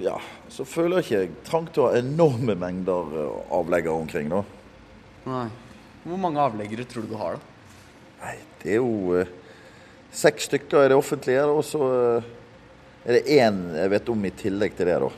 ja, 0.04 0.17
så 0.52 0.67
føler 0.67 1.00
jeg 1.00 1.30
ikke 1.30 1.48
trang 1.48 1.70
til 1.72 1.86
å 1.86 1.88
ha 1.88 2.02
enorme 2.02 2.58
mengder 2.60 3.08
avlegger 3.08 3.56
avleggere 3.62 4.02
omkring. 4.04 4.30
da. 4.36 4.43
Nei. 5.28 5.48
Hvor 6.08 6.20
mange 6.22 6.40
avleggere 6.40 6.86
tror 6.88 7.04
du 7.04 7.12
du 7.12 7.20
har, 7.20 7.36
da? 7.36 7.54
Nei, 8.22 8.36
det 8.62 8.76
er 8.78 8.80
jo 8.80 9.13
eh, 9.18 9.30
seks 10.16 10.48
stykker 10.48 10.86
i 10.86 10.92
det 10.92 10.98
offentlige, 10.98 11.44
og 11.52 11.63
så 11.68 11.82
eh, 11.94 12.30
er 13.04 13.18
det 13.18 13.38
én 13.38 13.60
jeg 13.76 13.92
vet 13.94 14.12
om 14.13 14.28
i 14.28 14.32
tillegg 14.44 14.78
til 14.78 14.90
det, 14.90 15.00
da. 15.04 15.10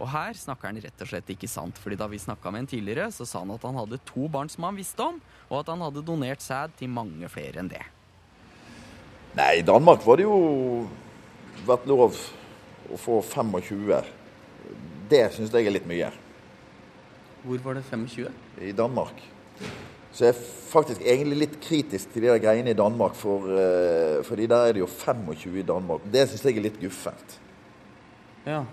Og 0.00 0.08
her 0.08 0.32
snakker 0.36 0.70
han 0.70 0.80
rett 0.80 1.02
og 1.04 1.10
slett 1.10 1.28
ikke 1.34 1.48
sant, 1.50 1.76
fordi 1.76 1.98
da 2.00 2.06
vi 2.08 2.18
snakka 2.18 2.48
med 2.48 2.62
han 2.62 2.70
tidligere, 2.70 3.10
så 3.12 3.26
sa 3.28 3.42
han 3.42 3.52
at 3.52 3.66
han 3.68 3.76
hadde 3.76 4.00
to 4.08 4.30
barn 4.32 4.48
som 4.48 4.64
han 4.64 4.78
visste 4.78 5.04
om, 5.04 5.18
og 5.50 5.58
at 5.60 5.72
han 5.74 5.84
hadde 5.84 6.04
donert 6.08 6.40
sæd 6.44 6.72
til 6.78 6.92
mange 6.94 7.28
flere 7.28 7.60
enn 7.60 7.68
det. 7.68 7.82
Nei, 9.36 9.50
i 9.60 9.66
Danmark 9.66 10.00
var 10.06 10.18
det 10.18 10.24
jo 10.24 10.38
vært 11.68 11.84
lov 11.90 12.06
å 12.08 12.98
få 12.98 13.20
25. 13.22 13.92
Det 15.10 15.20
syns 15.36 15.52
jeg 15.52 15.68
er 15.68 15.76
litt 15.76 15.90
mye. 15.90 16.08
Hvor 17.44 17.60
var 17.66 17.76
det 17.76 17.84
25? 17.92 18.32
I 18.64 18.72
Danmark. 18.76 19.20
Så 20.10 20.26
jeg 20.26 20.34
er 20.34 20.42
faktisk 20.70 21.02
egentlig 21.06 21.38
litt 21.44 21.56
kritisk 21.62 22.10
til 22.12 22.24
de 22.24 22.32
der 22.32 22.42
greiene 22.42 22.74
i 22.74 22.78
Danmark, 22.78 23.14
for, 23.18 23.46
eh, 23.54 24.20
fordi 24.26 24.46
der 24.50 24.66
er 24.66 24.74
det 24.74 24.82
jo 24.82 24.90
25 24.90 25.58
i 25.60 25.66
Danmark. 25.66 26.04
Det 26.12 26.28
syns 26.28 26.44
jeg 26.44 26.58
er 26.58 26.66
litt 26.66 26.80
guffent. 26.80 27.38
Ja. 28.46 28.64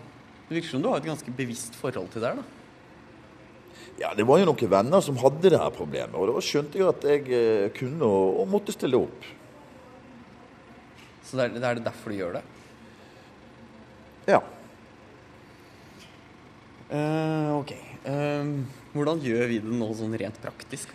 Det 0.47 0.55
virker 0.55 0.69
som 0.69 0.81
du 0.81 0.89
har 0.89 1.01
et 1.01 1.09
ganske 1.09 1.31
bevisst 1.35 1.75
forhold 1.75 2.09
til 2.09 2.23
det 2.23 2.29
her, 2.31 2.41
da. 2.41 2.43
Ja, 3.97 4.11
det 4.13 4.27
var 4.29 4.37
jo 4.37 4.45
noen 4.45 4.69
venner 4.69 5.01
som 5.01 5.17
hadde 5.17 5.49
det 5.49 5.59
her 5.59 5.73
problemet, 5.73 6.13
og 6.13 6.29
da 6.29 6.41
skjønte 6.45 6.77
jeg 6.77 6.87
at 6.89 7.07
jeg 7.09 7.23
eh, 7.33 7.69
kunne 7.73 8.05
og, 8.05 8.43
og 8.43 8.51
måtte 8.51 8.75
stille 8.75 8.99
opp. 8.99 9.25
Så 11.25 11.37
det 11.37 11.47
er, 11.47 11.55
det 11.57 11.65
er 11.65 11.81
derfor 11.83 12.13
du 12.13 12.19
gjør 12.19 12.37
det? 12.37 12.43
Ja. 14.27 14.39
Uh, 16.87 17.57
ok. 17.57 17.73
Eh, 18.07 18.51
hvordan 18.97 19.21
gjør 19.23 19.45
vi 19.51 19.59
det 19.63 19.75
nå 19.79 19.89
sånn 19.97 20.15
rent 20.19 20.39
praktisk? 20.43 20.91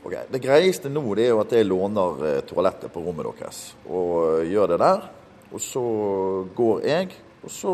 Ok, 0.00 0.14
Det 0.32 0.40
greieste 0.40 0.88
nå 0.88 1.02
det 1.18 1.26
er 1.26 1.34
jo 1.34 1.42
at 1.42 1.52
jeg 1.52 1.68
låner 1.68 2.22
eh, 2.28 2.40
toalettet 2.48 2.92
på 2.92 3.02
rommet 3.04 3.28
deres 3.36 3.74
og 3.84 4.40
eh, 4.40 4.48
gjør 4.54 4.72
det 4.72 4.80
der. 4.80 5.08
Og 5.50 5.60
så 5.60 5.82
går 6.56 6.84
jeg, 6.86 7.14
og 7.42 7.50
så 7.50 7.70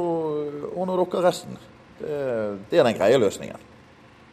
ordner 0.72 1.02
dere 1.02 1.24
resten. 1.28 1.58
Det, 1.98 2.14
det 2.70 2.80
er 2.80 2.88
den 2.88 2.96
greie 2.96 3.20
løsningen. 3.20 3.66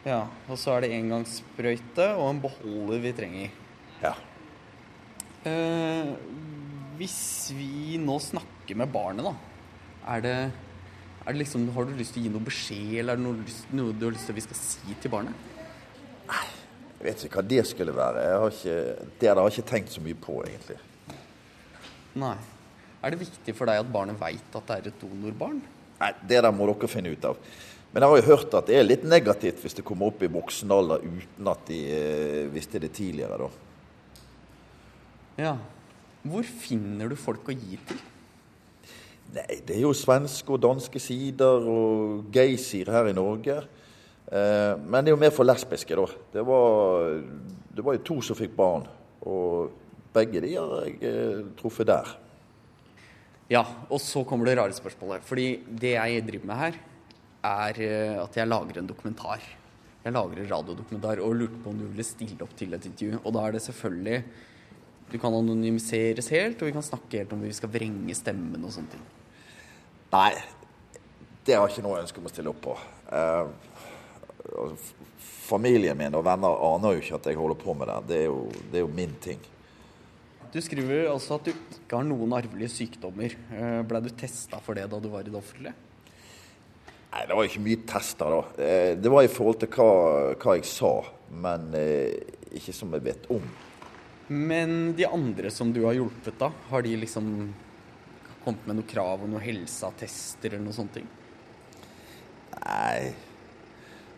Ja, 0.04 0.24
og 0.48 0.58
så 0.60 0.74
er 0.74 0.84
det 0.84 0.94
engangssprøyte 0.96 2.10
og 2.18 2.26
en 2.28 2.40
beholder 2.42 3.00
vi 3.04 3.12
trenger. 3.16 3.54
Ja. 4.02 4.12
Eh, 5.48 6.10
hvis 6.98 7.52
vi 7.56 7.96
nå 8.00 8.18
snakker 8.20 8.78
med 8.80 8.92
barnet, 8.92 9.24
da, 9.28 9.34
er 10.14 10.24
det, 10.24 10.36
er 11.24 11.32
det 11.32 11.40
liksom, 11.40 11.68
har 11.72 11.86
du 11.88 11.94
lyst 11.96 12.14
til 12.14 12.22
å 12.22 12.26
gi 12.26 12.32
noe 12.34 12.44
beskjed, 12.44 12.94
eller 13.00 13.16
er 13.16 13.20
det 13.20 13.24
noe, 13.24 13.58
noe 13.78 13.96
du 13.96 14.06
har 14.06 14.12
lyst 14.12 14.28
til 14.28 14.34
at 14.34 14.40
vi 14.40 14.44
skal 14.44 14.58
si 14.60 14.96
til 15.00 15.12
barnet? 15.12 15.52
Nei, 16.28 16.46
Jeg 16.98 17.06
vet 17.06 17.24
ikke 17.26 17.40
hva 17.40 17.48
det 17.48 17.62
skulle 17.68 17.92
være. 17.96 18.24
Jeg 18.24 18.40
har 18.42 18.58
ikke, 18.58 19.06
det 19.20 19.28
har 19.30 19.40
jeg 19.40 19.54
ikke 19.54 19.70
tenkt 19.70 19.92
så 19.92 20.02
mye 20.04 20.18
på, 20.26 20.36
egentlig. 20.44 20.78
Nei. 22.20 22.36
Er 23.04 23.12
det 23.12 23.20
viktig 23.20 23.52
for 23.56 23.68
deg 23.68 23.82
at 23.82 23.90
barnet 23.92 24.16
veit 24.20 24.56
at 24.56 24.68
det 24.70 24.76
er 24.78 24.88
et 24.88 25.00
donorbarn? 25.02 25.58
Nei, 26.00 26.12
Det 26.28 26.40
der 26.44 26.54
må 26.56 26.68
dere 26.70 26.88
finne 26.88 27.12
ut 27.12 27.26
av. 27.28 27.40
Men 27.92 28.02
jeg 28.02 28.10
har 28.10 28.20
jo 28.20 28.30
hørt 28.32 28.56
at 28.58 28.70
det 28.70 28.78
er 28.78 28.86
litt 28.86 29.04
negativt 29.06 29.60
hvis 29.62 29.76
det 29.78 29.84
kommer 29.86 30.08
opp 30.10 30.22
i 30.24 30.30
voksen 30.32 30.72
alder 30.74 31.04
uten 31.04 31.50
at 31.52 31.68
de 31.68 31.76
eh, 31.94 32.40
visste 32.52 32.80
det 32.82 32.90
tidligere, 32.96 33.36
da. 33.44 33.50
Ja. 35.44 35.52
Hvor 36.24 36.48
finner 36.64 37.12
du 37.12 37.16
folk 37.20 37.48
å 37.52 37.54
gi 37.54 37.78
til? 37.86 38.00
Nei, 39.34 39.60
det 39.66 39.78
er 39.78 39.82
jo 39.82 39.94
svenske 39.96 40.52
og 40.54 40.60
danske 40.62 41.00
sider 41.02 41.64
og 41.70 42.28
geysir 42.34 42.90
her 42.92 43.08
i 43.10 43.16
Norge. 43.16 43.56
Eh, 44.28 44.74
men 44.84 45.00
det 45.00 45.10
er 45.10 45.16
jo 45.16 45.22
mer 45.22 45.34
for 45.34 45.48
lesbiske, 45.48 45.96
da. 45.96 46.04
Det 46.36 46.44
var, 46.46 47.16
det 47.74 47.86
var 47.86 47.96
jo 47.96 48.04
to 48.10 48.20
som 48.24 48.38
fikk 48.38 48.54
barn. 48.58 48.86
Og 49.24 49.72
begge 50.14 50.42
de 50.44 50.52
har 50.54 50.86
jeg 50.86 51.00
eh, 51.08 51.42
truffet 51.58 51.88
der. 51.90 52.14
Ja, 53.50 53.64
og 53.92 54.00
så 54.00 54.22
kommer 54.24 54.48
det 54.48 54.56
rare 54.60 54.76
spørsmålet. 54.76 55.24
Fordi 55.26 55.48
det 55.68 55.96
jeg 55.96 56.24
driver 56.28 56.50
med 56.50 56.62
her, 56.62 56.80
er 57.44 57.84
eh, 57.84 58.16
at 58.22 58.38
jeg 58.38 58.48
lager 58.48 58.80
en 58.80 58.88
dokumentar. 58.88 59.42
Jeg 60.04 60.12
lager 60.12 60.40
en 60.40 60.50
radiodokumentar 60.50 61.20
og 61.24 61.36
lurte 61.40 61.60
på 61.64 61.72
om 61.72 61.78
du 61.80 61.86
ville 61.88 62.04
stille 62.04 62.40
opp 62.44 62.52
til 62.56 62.76
et 62.76 62.88
intervju. 62.88 63.20
Og 63.24 63.34
da 63.36 63.44
er 63.44 63.56
det 63.56 63.62
selvfølgelig 63.64 64.18
Du 65.12 65.18
kan 65.22 65.34
anonymiseres 65.36 66.28
helt, 66.34 66.60
og 66.62 66.68
vi 66.68 66.74
kan 66.74 66.82
snakke 66.84 67.20
helt 67.20 67.32
om 67.36 67.42
vi 67.44 67.52
skal 67.54 67.70
vrenge 67.70 68.14
stemmen 68.18 68.64
og 68.64 68.72
sånne 68.74 68.94
ting. 68.96 69.04
Nei, 70.14 70.32
det 71.46 71.56
har 71.58 71.68
ikke 71.70 71.84
noe 71.84 72.00
ønske 72.02 72.20
om 72.22 72.28
å 72.28 72.32
stille 72.32 72.50
opp 72.50 72.62
på. 72.64 72.74
Eh, 73.14 73.46
familien 75.44 75.98
min 75.98 76.14
og 76.16 76.24
venner 76.26 76.60
aner 76.70 76.96
jo 76.96 77.02
ikke 77.04 77.18
at 77.18 77.28
jeg 77.30 77.38
holder 77.40 77.60
på 77.60 77.74
med 77.78 77.90
det. 77.90 77.98
Det 78.10 78.20
er 78.22 78.28
jo, 78.30 78.38
det 78.72 78.80
er 78.80 78.84
jo 78.86 78.92
min 78.94 79.14
ting. 79.22 79.42
Du 80.54 80.60
skriver 80.62 81.08
altså 81.10 81.34
at 81.34 81.48
du 81.48 81.50
ikke 81.50 81.98
har 81.98 82.06
noen 82.06 82.34
arvelige 82.36 82.70
sykdommer. 82.76 83.34
Eh, 83.50 83.80
Blei 83.90 84.00
du 84.04 84.12
testa 84.14 84.60
for 84.62 84.78
det 84.78 84.86
da 84.90 85.00
du 85.02 85.10
var 85.12 85.26
i 85.26 85.30
det 85.30 85.38
offentlige? 85.38 85.74
Nei, 87.14 87.22
det 87.30 87.36
var 87.38 87.46
ikke 87.46 87.62
mye 87.62 87.82
tester, 87.86 88.32
da. 88.34 88.64
Eh, 88.64 88.92
Det 88.98 89.10
var 89.10 89.22
i 89.26 89.30
forhold 89.30 89.60
til 89.62 89.70
hva, 89.74 89.88
hva 90.38 90.54
jeg 90.58 90.66
sa, 90.66 90.92
men 91.30 91.68
eh, 91.78 92.14
ikke 92.54 92.74
som 92.74 92.94
jeg 92.94 93.04
vet 93.06 93.28
om. 93.34 93.42
Men 94.28 94.94
de 94.96 95.04
andre 95.06 95.50
som 95.50 95.72
du 95.72 95.82
har 95.84 95.96
hjulpet, 95.98 96.38
da, 96.40 96.50
har 96.70 96.82
de 96.82 96.96
liksom 96.96 97.28
kommet 98.44 98.66
med 98.66 98.78
noe 98.78 98.88
krav 98.88 99.24
og 99.24 99.28
noen 99.28 99.44
helseattester 99.44 100.52
eller 100.52 100.64
noen 100.64 100.76
sånne 100.76 100.96
ting? 100.98 101.06
Nei, 102.54 103.12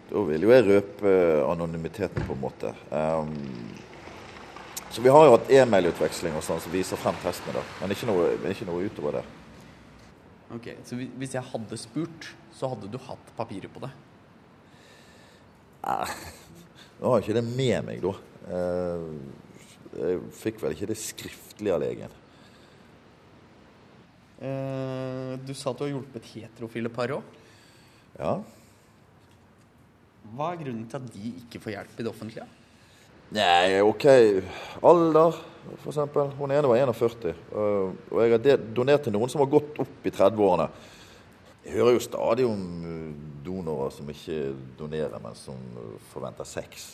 da 0.07 0.23
vil 0.29 0.47
jo 0.47 0.53
jeg 0.55 0.67
røpe 0.69 1.13
anonymiteten, 1.49 2.27
på 2.27 2.37
en 2.37 2.43
måte. 2.43 2.71
Um, 2.91 3.35
så 4.95 5.03
vi 5.03 5.11
har 5.11 5.27
jo 5.27 5.35
hatt 5.35 5.51
e-mailutveksling 5.51 6.37
og 6.39 6.45
sånn 6.47 6.63
som 6.63 6.75
viser 6.75 7.01
frem 7.01 7.19
testene, 7.25 7.59
da. 7.59 7.65
Men 7.81 7.95
ikke 7.95 8.07
noe, 8.09 8.29
ikke 8.53 8.69
noe 8.69 8.87
utover 8.87 9.19
det. 9.19 9.25
Ok, 10.55 10.69
Så 10.87 10.95
hvis 10.95 11.35
jeg 11.35 11.43
hadde 11.43 11.79
spurt, 11.81 12.31
så 12.55 12.71
hadde 12.71 12.89
du 12.91 13.01
hatt 13.03 13.33
papiret 13.37 13.73
på 13.73 13.83
det? 13.83 13.91
Nei, 15.83 16.07
Nå 17.01 17.11
har 17.11 17.19
jeg 17.19 17.27
ikke 17.27 17.41
det 17.41 17.49
med 17.51 17.89
meg, 17.91 18.07
da. 18.07 18.15
Eh, 18.57 19.11
Jeg 19.97 20.21
fikk 20.37 20.61
vel 20.63 20.75
ikke 20.77 20.89
det 20.91 20.99
skriftlig 21.01 21.73
av 21.73 21.81
legen. 21.81 22.13
Eh, 24.37 25.33
du 25.41 25.55
sa 25.57 25.73
at 25.73 25.79
du 25.79 25.87
har 25.87 25.95
hjulpet 25.95 26.29
heterofile 26.35 26.93
par 26.93 27.15
òg. 27.17 27.25
Ja. 28.19 28.35
Hva 30.37 30.51
er 30.53 30.61
grunnen 30.61 30.85
til 30.91 31.01
at 31.01 31.15
de 31.15 31.33
ikke 31.41 31.63
får 31.63 31.77
hjelp 31.77 31.97
i 31.97 32.05
det 32.05 32.13
offentlige? 32.13 32.47
Nei, 33.37 33.81
OK. 33.83 34.05
Alder, 34.87 35.41
eksempel. 35.79 36.29
Hun 36.39 36.53
ene 36.55 36.69
var 36.71 36.83
41. 36.83 37.33
øh, 37.33 37.97
Og 38.13 38.21
jeg 38.23 38.37
har 38.37 38.69
donert 38.77 39.07
til 39.07 39.17
noen 39.17 39.33
som 39.33 39.43
har 39.43 39.51
gått 39.51 39.81
opp 39.83 40.05
i 40.07 40.13
30-årene. 40.13 40.69
Jeg 41.65 41.75
hører 41.81 41.97
jo 41.97 42.05
stadig 42.05 42.47
om 42.47 42.61
donorer 43.47 43.91
som 43.95 44.11
ikke 44.11 44.53
donerer, 44.79 45.19
men 45.23 45.35
som 45.39 45.59
forventer 46.13 46.47
sex. 46.47 46.93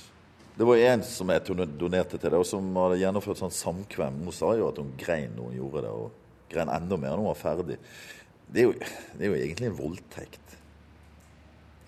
Det 0.54 0.64
var 0.68 0.76
en 0.76 1.02
som 1.06 1.30
jeg 1.32 1.44
donerte 1.80 2.18
til, 2.18 2.28
det, 2.28 2.38
og 2.38 2.44
som 2.44 2.66
hadde 2.76 3.00
gjennomført 3.00 3.40
sånn 3.40 3.54
samkvem. 3.56 4.18
Hun 4.26 4.34
sa 4.36 4.50
jo 4.58 4.68
at 4.68 4.80
hun 4.82 4.92
grein 5.00 5.32
når 5.36 5.48
hun 5.48 5.56
gjorde 5.56 5.84
det, 5.86 5.92
og 5.92 6.52
grein 6.52 6.72
enda 6.74 6.98
mer 7.00 7.14
når 7.14 7.22
hun 7.22 7.30
var 7.30 7.40
ferdig. 7.40 7.78
Det 8.52 8.60
er 8.60 8.68
jo, 8.68 8.74
det 9.16 9.24
er 9.24 9.32
jo 9.32 9.38
egentlig 9.38 9.70
en 9.70 9.78
voldtekt. 9.78 10.58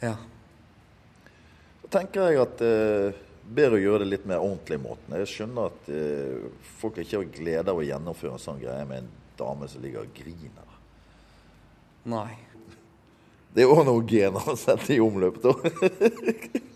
Ja. 0.00 0.14
Da 1.85 1.92
tenker 1.98 2.33
jeg 2.33 2.40
at 2.40 2.64
eh, 2.64 3.20
bedre 3.44 3.77
å 3.77 3.85
gjøre 3.85 4.05
det 4.05 4.11
litt 4.14 4.27
mer 4.29 4.40
ordentlig 4.40 4.81
i 4.81 4.85
måten. 4.87 5.18
Jeg 5.20 5.33
skjønner 5.35 5.68
at 5.68 5.92
eh, 5.92 6.48
folk 6.81 7.03
ikke 7.03 7.20
har 7.20 7.31
glede 7.37 7.74
av 7.74 7.81
å 7.83 7.85
gjennomføre 7.85 8.38
en 8.38 8.44
sånn 8.46 8.64
greie 8.64 8.88
med 8.88 9.05
en 9.05 9.12
dame 9.37 9.68
som 9.68 9.85
ligger 9.85 10.07
og 10.07 10.16
griner. 10.16 10.77
Nei. 12.09 12.33
Det 13.55 13.62
er 13.62 13.70
òg 13.70 13.85
noen 13.87 14.09
gener 14.09 14.48
å 14.50 14.57
sette 14.59 14.96
i 14.96 15.03
omløp, 15.05 15.37
da. 15.44 15.53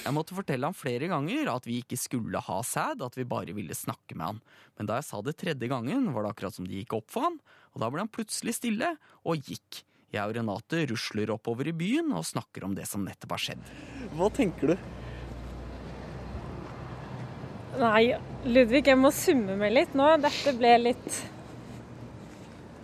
Jeg 0.00 0.14
måtte 0.16 0.36
fortelle 0.36 0.68
ham 0.68 0.76
flere 0.76 1.10
ganger 1.10 1.50
at 1.52 1.66
vi 1.68 1.80
ikke 1.82 1.98
skulle 2.00 2.40
ha 2.46 2.58
sæd, 2.64 3.02
at 3.04 3.18
vi 3.18 3.26
bare 3.28 3.54
ville 3.56 3.76
snakke 3.76 4.16
med 4.16 4.26
han. 4.26 4.40
Men 4.78 4.88
da 4.88 4.96
jeg 5.00 5.08
sa 5.10 5.20
det 5.26 5.36
tredje 5.40 5.68
gangen, 5.70 6.08
var 6.14 6.24
det 6.24 6.32
akkurat 6.34 6.56
som 6.56 6.68
det 6.68 6.78
gikk 6.82 6.96
opp 7.00 7.10
for 7.12 7.26
han, 7.28 7.38
og 7.74 7.82
da 7.82 7.90
ble 7.92 8.04
han 8.04 8.12
plutselig 8.12 8.56
stille 8.56 8.94
og 9.28 9.50
gikk. 9.50 9.82
Jeg 10.10 10.26
og 10.26 10.34
Renate 10.34 10.86
rusler 10.90 11.30
oppover 11.30 11.68
i 11.70 11.76
byen 11.76 12.10
og 12.18 12.26
snakker 12.26 12.64
om 12.66 12.72
det 12.74 12.88
som 12.90 13.04
nettopp 13.06 13.36
har 13.36 13.44
skjedd. 13.44 13.68
Hva 14.18 14.30
tenker 14.34 14.72
du? 14.72 14.88
Nei, 17.78 18.16
Ludvig, 18.50 18.82
jeg 18.90 18.98
må 18.98 19.12
summe 19.14 19.54
meg 19.60 19.70
litt 19.76 19.92
nå. 19.94 20.08
Dette 20.24 20.54
ble 20.58 20.74
litt 20.82 21.20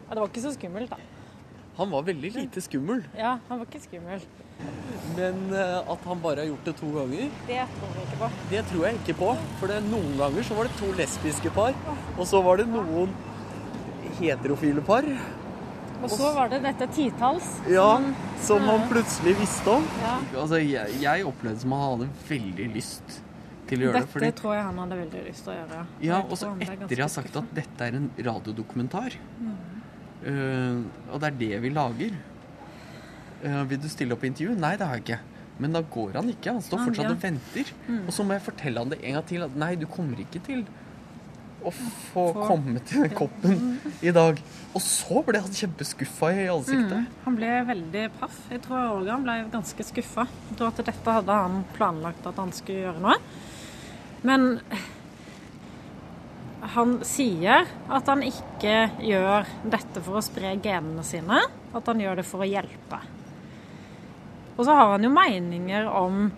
Ja, 0.07 0.15
det 0.15 0.21
var 0.21 0.29
ikke 0.31 0.45
så 0.45 0.53
skummelt, 0.55 0.93
da. 0.93 1.01
Han 1.77 1.91
var 1.93 2.07
veldig 2.07 2.31
lite 2.39 2.63
skummel, 2.65 3.03
Ja, 3.19 3.37
han 3.49 3.59
var 3.59 3.67
ikke 3.67 3.83
skummel. 3.83 4.23
Men 5.17 5.39
eh, 5.55 5.79
at 5.93 6.05
han 6.09 6.21
bare 6.21 6.43
har 6.43 6.49
gjort 6.51 6.65
det 6.69 6.75
to 6.81 6.89
ganger, 6.93 7.31
Det 7.47 7.63
tror 7.79 7.95
jeg 7.97 8.07
ikke 8.07 8.19
på. 8.21 8.29
det 8.51 8.63
tror 8.71 8.85
jeg 8.87 8.99
ikke 9.01 9.17
på. 9.21 9.31
For 9.61 9.73
det, 9.73 9.79
noen 9.91 10.17
ganger 10.19 10.43
så 10.49 10.57
var 10.59 10.69
det 10.69 10.77
to 10.81 10.91
lesbiske 10.99 11.53
par, 11.57 11.75
og 12.17 12.25
så 12.29 12.43
var 12.45 12.61
det 12.61 12.67
noen 12.73 13.13
heterofile 14.21 14.83
par. 14.85 15.07
Og 16.03 16.11
så 16.13 16.29
var 16.37 16.51
det 16.53 16.61
dette 16.65 16.87
titalls. 16.93 17.47
Ja, 17.73 17.89
som 18.45 18.67
han 18.69 18.85
plutselig 18.91 19.33
visste 19.39 19.79
om. 19.79 19.87
Ja. 20.03 20.17
Altså, 20.43 20.59
jeg, 20.61 20.99
jeg 21.01 21.25
opplevde 21.29 21.63
som 21.65 21.73
han 21.73 21.87
hadde 21.87 22.09
veldig 22.29 22.67
lyst 22.75 23.17
til 23.67 23.81
å 23.81 23.87
gjøre 23.89 24.03
det. 24.05 24.21
Dette 24.27 24.37
tror 24.43 24.55
jeg 24.55 24.67
han 24.69 24.77
hadde 24.85 24.99
veldig 25.01 25.23
lyst 25.27 25.47
til 25.47 25.55
å 25.55 25.57
gjøre. 25.57 25.81
ja, 26.05 26.21
og 26.23 26.37
så 26.39 26.53
etter 26.61 26.93
jeg 26.93 27.03
har 27.07 27.15
sagt 27.17 27.39
at 27.41 27.49
dette 27.57 27.89
er 27.89 27.97
en 27.99 28.11
radiodokumentar, 28.29 29.17
Mm. 29.41 29.57
uh, 30.27 31.13
og 31.13 31.21
det 31.23 31.29
er 31.33 31.37
det 31.41 31.59
vi 31.65 31.71
lager 31.71 32.15
Vil 33.47 33.81
du 33.83 33.89
stille 33.93 34.17
opp 34.17 34.25
i 34.25 34.31
intervju? 34.33 34.57
Nei, 34.59 34.75
det 34.79 34.89
har 34.89 34.99
jeg 34.99 35.07
ikke. 35.07 35.21
Men 35.63 35.77
da 35.77 35.81
går 35.81 36.19
han 36.19 36.33
ikke. 36.33 36.57
Han 36.59 36.65
står 36.65 36.83
fortsatt 36.89 37.09
ja. 37.09 37.15
og 37.15 37.23
venter. 37.23 37.71
Mm. 37.87 38.03
Og 38.05 38.17
så 38.17 38.27
må 38.27 38.37
jeg 38.37 38.45
fortelle 38.45 38.83
han 38.83 38.93
det 38.93 38.99
en 39.03 39.17
gang 39.19 39.31
til. 39.31 39.47
At 39.47 39.57
nei, 39.59 39.71
du 39.81 39.87
kommer 39.91 40.21
ikke 40.21 40.43
til 40.45 40.67
å 41.67 41.73
få 41.73 42.25
For... 42.35 42.43
komme 42.51 42.83
til 42.87 43.07
den 43.07 43.15
koppen 43.17 43.63
i 44.05 44.13
dag. 44.15 44.41
Og 44.77 44.83
så 44.85 45.23
ble 45.27 45.41
han 45.43 45.57
kjempeskuffa 45.57 46.33
i 46.35 46.49
ansiktet. 46.53 47.07
Mm, 47.07 47.23
han 47.25 47.39
ble 47.39 47.55
veldig 47.71 48.05
paff. 48.21 48.43
Jeg 48.53 48.63
tror 48.67 49.09
han 49.09 49.25
ble 49.25 49.39
ganske 49.55 49.89
skuffa. 49.89 50.27
Jeg 50.51 50.61
tror 50.61 50.75
at 50.75 50.85
dette 50.93 51.17
hadde 51.19 51.41
han 51.41 51.65
planlagt 51.77 52.29
at 52.29 52.43
han 52.43 52.53
skulle 52.57 52.85
gjøre 52.87 53.03
noe. 53.07 53.17
Men 54.27 54.61
han 56.77 56.97
sier 57.07 57.67
at 57.95 58.09
han 58.11 58.25
ikke 58.27 58.79
gjør 59.07 59.47
dette 59.71 60.03
for 60.03 60.19
å 60.19 60.25
spre 60.25 60.57
genene 60.63 61.05
sine, 61.07 61.45
at 61.77 61.91
han 61.93 62.01
gjør 62.03 62.21
det 62.21 62.27
for 62.27 62.43
å 62.43 62.49
hjelpe. 62.49 63.01
Og 64.57 64.65
så 64.65 64.75
har 64.77 64.95
han 64.95 65.05
jo 65.05 65.13
meninger 65.13 65.89
om 65.91 66.31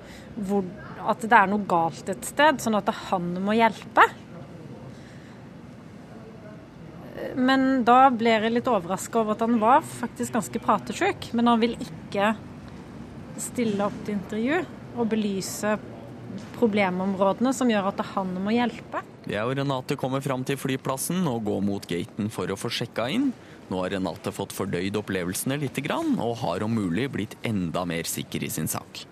hvor, 0.48 0.64
at 1.07 1.22
det 1.22 1.35
er 1.35 1.50
noe 1.50 1.66
galt 1.70 2.11
et 2.11 2.26
sted, 2.26 2.59
sånn 2.62 2.78
at 2.78 2.90
han 3.09 3.31
må 3.44 3.54
hjelpe. 3.59 4.04
Men 7.38 7.85
da 7.87 8.09
ble 8.14 8.35
jeg 8.35 8.52
litt 8.54 8.70
overraska 8.70 9.22
over 9.22 9.37
at 9.37 9.44
han 9.46 9.59
var 9.62 9.87
faktisk 9.87 10.35
ganske 10.37 10.62
pratesjuk. 10.62 11.31
Men 11.38 11.50
han 11.52 11.62
vil 11.62 11.76
ikke 11.78 12.33
stille 13.38 13.87
opp 13.87 13.96
til 14.04 14.16
intervju 14.16 14.61
og 14.98 15.07
belyse 15.12 15.76
problemområdene 16.59 17.52
som 17.54 17.70
gjør 17.70 17.90
at 17.92 18.02
han 18.14 18.35
må 18.42 18.54
hjelpe. 18.54 19.02
Jeg 19.28 19.44
og 19.44 19.54
Renate 19.59 19.96
kommer 19.98 20.22
fram 20.24 20.44
til 20.46 20.59
flyplassen 20.61 21.26
og 21.31 21.44
går 21.46 21.62
mot 21.64 21.87
gaten 21.88 22.31
for 22.33 22.50
å 22.50 22.59
få 22.59 22.70
sjekka 22.72 23.09
inn. 23.12 23.31
Nå 23.68 23.83
har 23.83 23.92
Renate 23.92 24.33
fått 24.33 24.54
fordøyd 24.57 24.96
opplevelsene 24.96 25.59
litt 25.61 25.78
og 25.92 26.37
har 26.40 26.64
om 26.64 26.72
mulig 26.72 27.09
blitt 27.12 27.37
enda 27.42 27.85
mer 27.85 28.09
sikker 28.09 28.44
i 28.44 28.50
sin 28.50 28.68
sak. 28.68 29.04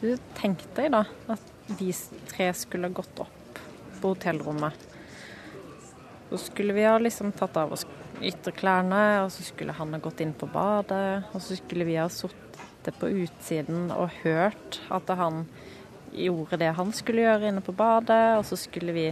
Du 0.00 0.12
tenkte 0.36 0.68
deg 0.76 0.92
da 0.92 1.04
at 1.32 1.72
vi 1.78 1.92
tre 2.28 2.52
skulle 2.54 2.90
gått 2.92 3.18
opp 3.24 3.60
på 4.00 4.12
hotellrommet. 4.12 4.74
Så 6.28 6.38
skulle 6.38 6.76
vi 6.76 6.84
ha 6.84 6.98
liksom 7.00 7.32
tatt 7.32 7.56
av 7.56 7.72
oss 7.72 7.86
ytterklærne, 8.20 9.24
og 9.24 9.32
så 9.32 9.46
skulle 9.46 9.72
han 9.72 9.94
ha 9.96 10.00
gått 10.02 10.20
inn 10.20 10.34
på 10.36 10.48
badet. 10.52 11.24
Og 11.32 11.42
så 11.42 11.56
skulle 11.56 11.86
vi 11.88 11.96
ha 11.96 12.08
sittet 12.12 13.00
på 13.00 13.08
utsiden 13.24 13.88
og 13.94 14.12
hørt 14.22 14.82
at 14.92 15.08
han 15.16 15.46
gjorde 16.12 16.60
det 16.60 16.70
han 16.76 16.92
skulle 16.96 17.24
gjøre 17.24 17.50
inne 17.50 17.64
på 17.64 17.74
badet, 17.76 18.38
og 18.38 18.44
så 18.48 18.56
skulle 18.56 18.94
vi 18.96 19.08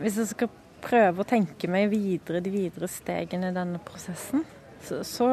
Hvis 0.00 0.16
jeg 0.16 0.28
skal 0.30 0.48
prøve 0.82 1.22
å 1.22 1.28
tenke 1.28 1.68
meg 1.70 1.90
videre 1.92 2.42
de 2.44 2.52
videre 2.52 2.88
stegene 2.90 3.50
i 3.50 3.56
denne 3.56 3.80
prosessen, 3.84 4.44
så, 4.84 5.02
så 5.06 5.28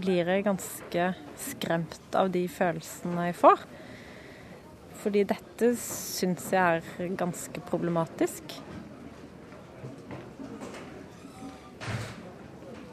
blir 0.00 0.28
jeg 0.28 0.46
ganske 0.46 1.06
skremt 1.40 2.16
av 2.16 2.30
de 2.34 2.44
følelsene 2.50 3.30
jeg 3.30 3.38
får. 3.40 3.64
Fordi 5.00 5.22
dette 5.24 5.70
syns 5.80 6.50
jeg 6.52 6.82
er 6.82 7.14
ganske 7.18 7.62
problematisk. 7.70 8.58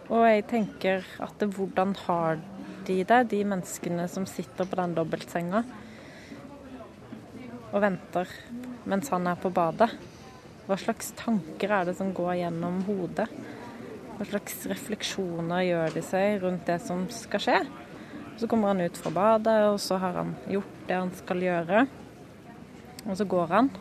Og 0.07 0.23
jeg 0.23 0.45
tenker 0.47 1.03
at 1.19 1.41
hvordan 1.43 1.91
har 2.05 2.39
de 2.87 3.01
det, 3.03 3.23
de 3.33 3.41
menneskene 3.43 4.05
som 4.07 4.23
sitter 4.29 4.63
på 4.63 4.79
den 4.79 4.93
dobbeltsenga 4.95 5.65
og 7.67 7.81
venter 7.83 8.31
mens 8.87 9.11
han 9.11 9.27
er 9.27 9.41
på 9.41 9.51
badet? 9.51 9.91
Hva 10.67 10.75
slags 10.75 11.13
tanker 11.15 11.71
er 11.71 11.85
det 11.87 11.93
som 11.95 12.09
går 12.11 12.41
gjennom 12.41 12.81
hodet? 12.83 13.29
Hva 14.17 14.25
slags 14.27 14.65
refleksjoner 14.67 15.61
gjør 15.63 15.93
de 15.95 16.03
seg 16.03 16.41
rundt 16.41 16.67
det 16.67 16.81
som 16.83 17.05
skal 17.13 17.43
skje? 17.45 17.59
Så 18.35 18.49
kommer 18.51 18.73
han 18.73 18.83
ut 18.83 18.99
fra 18.99 19.13
badet, 19.15 19.55
og 19.71 19.79
så 19.79 19.95
har 20.01 20.19
han 20.19 20.33
gjort 20.51 20.81
det 20.89 20.97
han 20.97 21.13
skal 21.15 21.45
gjøre. 21.45 21.85
Og 23.05 23.15
så 23.15 23.29
går 23.31 23.53
han. 23.53 23.71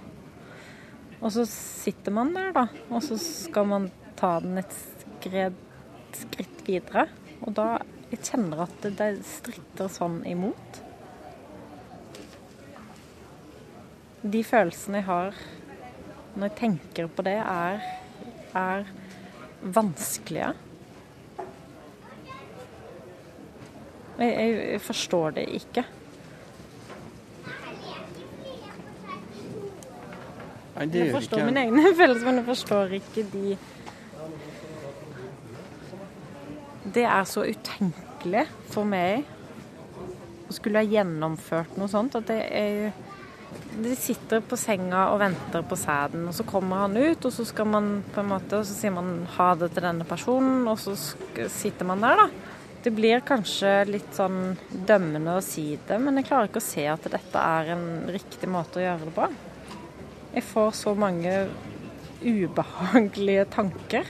Og 1.19 1.35
så 1.35 1.43
sitter 1.51 2.15
man 2.15 2.31
der, 2.37 2.55
da. 2.55 2.67
Og 2.87 3.03
så 3.03 3.19
skal 3.19 3.67
man 3.73 3.91
ta 4.17 4.37
den 4.45 4.63
et 4.63 4.79
skred, 4.79 5.59
skritt 6.15 6.63
videre. 6.71 7.09
Og 7.43 7.51
da 7.59 7.81
jeg 8.13 8.23
kjenner 8.31 8.63
at 8.69 8.79
det, 8.87 8.95
det 9.01 9.11
stritter 9.27 9.91
sånn 9.91 10.21
imot. 10.29 10.83
De 14.23 14.47
følelsene 14.47 15.03
jeg 15.03 15.11
har 15.11 15.47
når 16.37 16.51
jeg 16.51 16.57
tenker 16.59 17.07
på 17.09 17.25
det, 17.25 17.39
er, 17.41 17.85
er 18.55 18.89
vanskelige. 19.63 20.53
Jeg, 24.19 24.33
jeg, 24.73 24.81
forstår 24.81 25.31
det 25.37 25.47
ikke. 25.59 25.85
Nei, 30.77 30.87
det 30.93 31.07
Jeg 31.07 31.15
forstår 31.15 31.41
ikke 31.41 31.49
mine 31.49 31.65
egne 31.65 31.95
følelser, 32.01 32.27
men 32.29 32.43
jeg 32.43 32.49
forstår 32.51 32.95
ikke 33.01 33.27
de 33.33 33.57
Det 36.97 37.05
er 37.05 37.25
så 37.29 37.43
utenkelig 37.45 38.45
for 38.73 38.89
meg 38.89 39.25
å 40.47 40.55
skulle 40.55 40.81
ha 40.81 40.89
gjennomført 40.89 41.77
noe 41.81 41.91
sånt. 41.91 42.15
At 42.17 42.29
det 42.29 42.39
er 42.47 42.93
De 43.77 43.93
sitter 43.99 44.43
på 44.45 44.57
senga 44.61 45.09
og 45.13 45.21
venter 45.21 45.65
på 45.69 45.79
sæden, 45.79 46.27
og 46.31 46.35
så 46.37 46.47
kommer 46.49 46.87
han 46.87 46.97
ut, 46.97 47.25
og 47.29 47.33
så 47.35 47.45
skal 47.49 47.69
man 47.69 47.91
på 48.15 48.23
en 48.23 48.31
måte, 48.31 48.61
og 48.61 48.69
så 48.69 48.77
sier 48.77 48.95
man 48.97 49.27
ha 49.37 49.49
det 49.61 49.71
til 49.75 49.85
denne 49.85 50.07
personen, 50.09 50.63
og 50.71 50.81
så 50.81 50.95
sitter 50.97 51.89
man 51.89 52.05
der, 52.05 52.25
da. 52.25 52.55
Det 52.87 52.93
blir 52.95 53.25
kanskje 53.27 53.73
litt 53.89 54.13
sånn 54.15 54.55
dømmende 54.87 55.37
å 55.37 55.43
si 55.45 55.73
det, 55.89 55.99
men 55.99 56.21
jeg 56.21 56.29
klarer 56.29 56.51
ikke 56.51 56.63
å 56.63 56.69
se 56.69 56.85
at 56.87 57.09
dette 57.11 57.43
er 57.43 57.73
en 57.75 57.87
riktig 58.15 58.49
måte 58.51 58.79
å 58.79 58.85
gjøre 58.85 59.09
det 59.09 59.15
på. 59.17 59.29
Jeg 60.37 60.47
får 60.47 60.75
så 60.79 60.93
mange 60.95 61.33
ubehagelige 62.23 63.47
tanker 63.57 64.09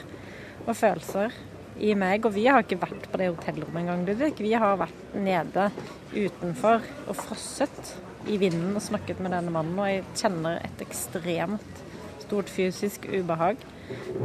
og 0.66 0.74
følelser 0.76 1.34
i 1.78 1.94
meg. 1.98 2.24
Og 2.26 2.34
vi 2.34 2.46
har 2.48 2.64
ikke 2.64 2.80
vært 2.82 3.08
på 3.12 3.20
det 3.20 3.30
hotellrommet 3.30 3.82
engang, 3.84 4.04
Ludvig. 4.06 4.34
Vi 4.42 4.52
har 4.56 4.78
vært 4.80 5.16
nede 5.16 5.70
utenfor 6.14 6.84
og 7.06 7.18
frosset 7.18 7.94
i 8.26 8.38
vinden 8.40 8.74
og 8.76 8.84
snakket 8.84 9.20
med 9.22 9.34
denne 9.34 9.52
mannen. 9.54 9.78
Og 9.78 9.90
jeg 9.90 10.04
kjenner 10.18 10.60
et 10.64 10.84
ekstremt 10.84 11.82
stort 12.24 12.50
fysisk 12.50 13.06
ubehag 13.10 13.60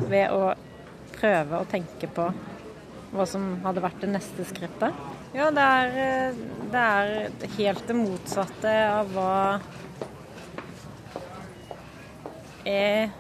ved 0.09 0.33
å 0.33 0.53
prøve 1.13 1.59
å 1.59 1.69
tenke 1.69 2.09
på 2.09 2.29
hva 3.11 3.25
som 3.27 3.57
hadde 3.65 3.83
vært 3.83 4.01
det 4.01 4.11
neste 4.13 4.45
skrittet. 4.47 4.95
Ja, 5.35 5.49
det 5.53 5.63
er, 5.63 5.97
eh, 6.05 6.39
det 6.71 6.81
er 6.81 7.53
helt 7.57 7.87
det 7.87 7.95
motsatte 7.95 8.71
av 8.87 9.11
hva 9.15 9.35
jeg 12.65 13.11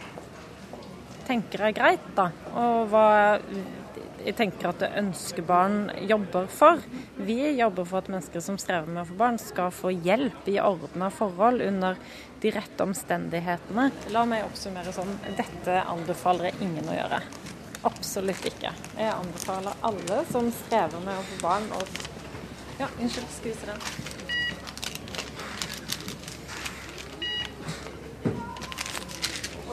tenker 1.27 1.67
er 1.67 1.75
greit, 1.75 2.09
da. 2.17 2.29
Og 2.55 2.89
hva 2.91 3.05
jeg 4.25 4.35
tenker 4.37 4.69
at 4.69 4.83
Ønskebarn 4.99 5.89
jobber 6.09 6.47
for. 6.51 6.81
Vi 7.17 7.37
jobber 7.57 7.87
for 7.89 8.01
at 8.01 8.09
mennesker 8.11 8.43
som 8.43 8.59
strever 8.61 8.89
med 8.89 9.03
å 9.03 9.07
få 9.09 9.17
barn, 9.17 9.39
skal 9.41 9.73
få 9.73 9.93
hjelp 9.93 10.47
i 10.51 10.59
ordna 10.61 11.09
forhold 11.13 11.63
under 11.65 11.97
de 12.41 12.51
rette 12.53 12.85
omstendighetene. 12.85 13.89
La 14.13 14.25
meg 14.29 14.45
oppsummere 14.45 14.93
sånn. 14.95 15.11
Dette 15.37 15.81
anbefaler 15.89 16.51
jeg 16.51 16.61
ingen 16.67 16.89
å 16.89 16.97
gjøre. 16.97 17.21
Absolutt 17.89 18.45
ikke. 18.45 18.73
Jeg 18.97 19.09
anbefaler 19.15 19.85
alle 19.89 20.21
som 20.29 20.49
strever 20.63 21.01
med 21.05 21.17
å 21.17 21.27
få 21.33 21.43
barn 21.47 21.69
å 21.77 21.83
Ja, 22.81 22.87
unnskyld, 22.97 23.27
skvise 23.29 23.67
den. 23.69 23.77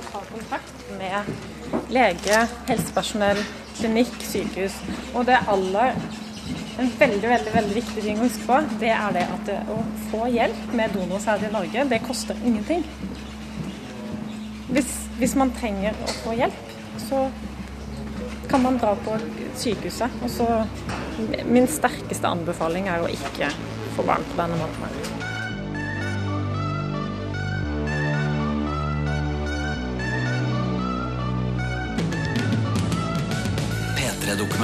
Ta 0.08 0.20
kontakt 0.24 0.84
med 0.98 1.88
lege, 1.92 2.42
helsepersonell, 2.68 3.40
klinikk, 3.78 4.14
sykehus. 4.26 4.78
Og 5.14 5.26
det 5.28 5.38
aller 5.48 5.94
en 6.78 6.90
veldig 6.98 7.28
veldig, 7.28 7.52
veldig 7.54 7.74
viktig 7.74 8.02
ting 8.04 8.20
å 8.20 8.26
huske 8.28 8.46
på, 8.46 8.58
det 8.78 8.92
er 8.94 9.14
det 9.16 9.24
at 9.34 9.50
å 9.74 9.78
få 10.12 10.28
hjelp 10.30 10.74
med 10.78 10.94
donorsæd 10.94 11.48
i 11.48 11.52
Norge, 11.54 11.86
det 11.90 12.00
koster 12.06 12.38
ingenting. 12.46 12.84
Hvis, 14.68 14.92
hvis 15.18 15.34
man 15.40 15.50
trenger 15.58 15.96
å 16.04 16.14
få 16.22 16.36
hjelp, 16.38 16.74
så 17.08 17.26
kan 18.48 18.62
man 18.62 18.78
dra 18.80 18.94
på 19.04 19.18
sykehuset. 19.58 20.22
Og 20.22 20.30
så 20.30 20.48
Min 21.50 21.66
sterkeste 21.66 22.30
anbefaling 22.30 22.86
er 22.86 23.02
å 23.02 23.10
ikke 23.10 23.50
få 23.96 24.04
barn 24.06 24.22
på 24.30 24.38
denne 24.38 24.60
måten. 24.60 25.17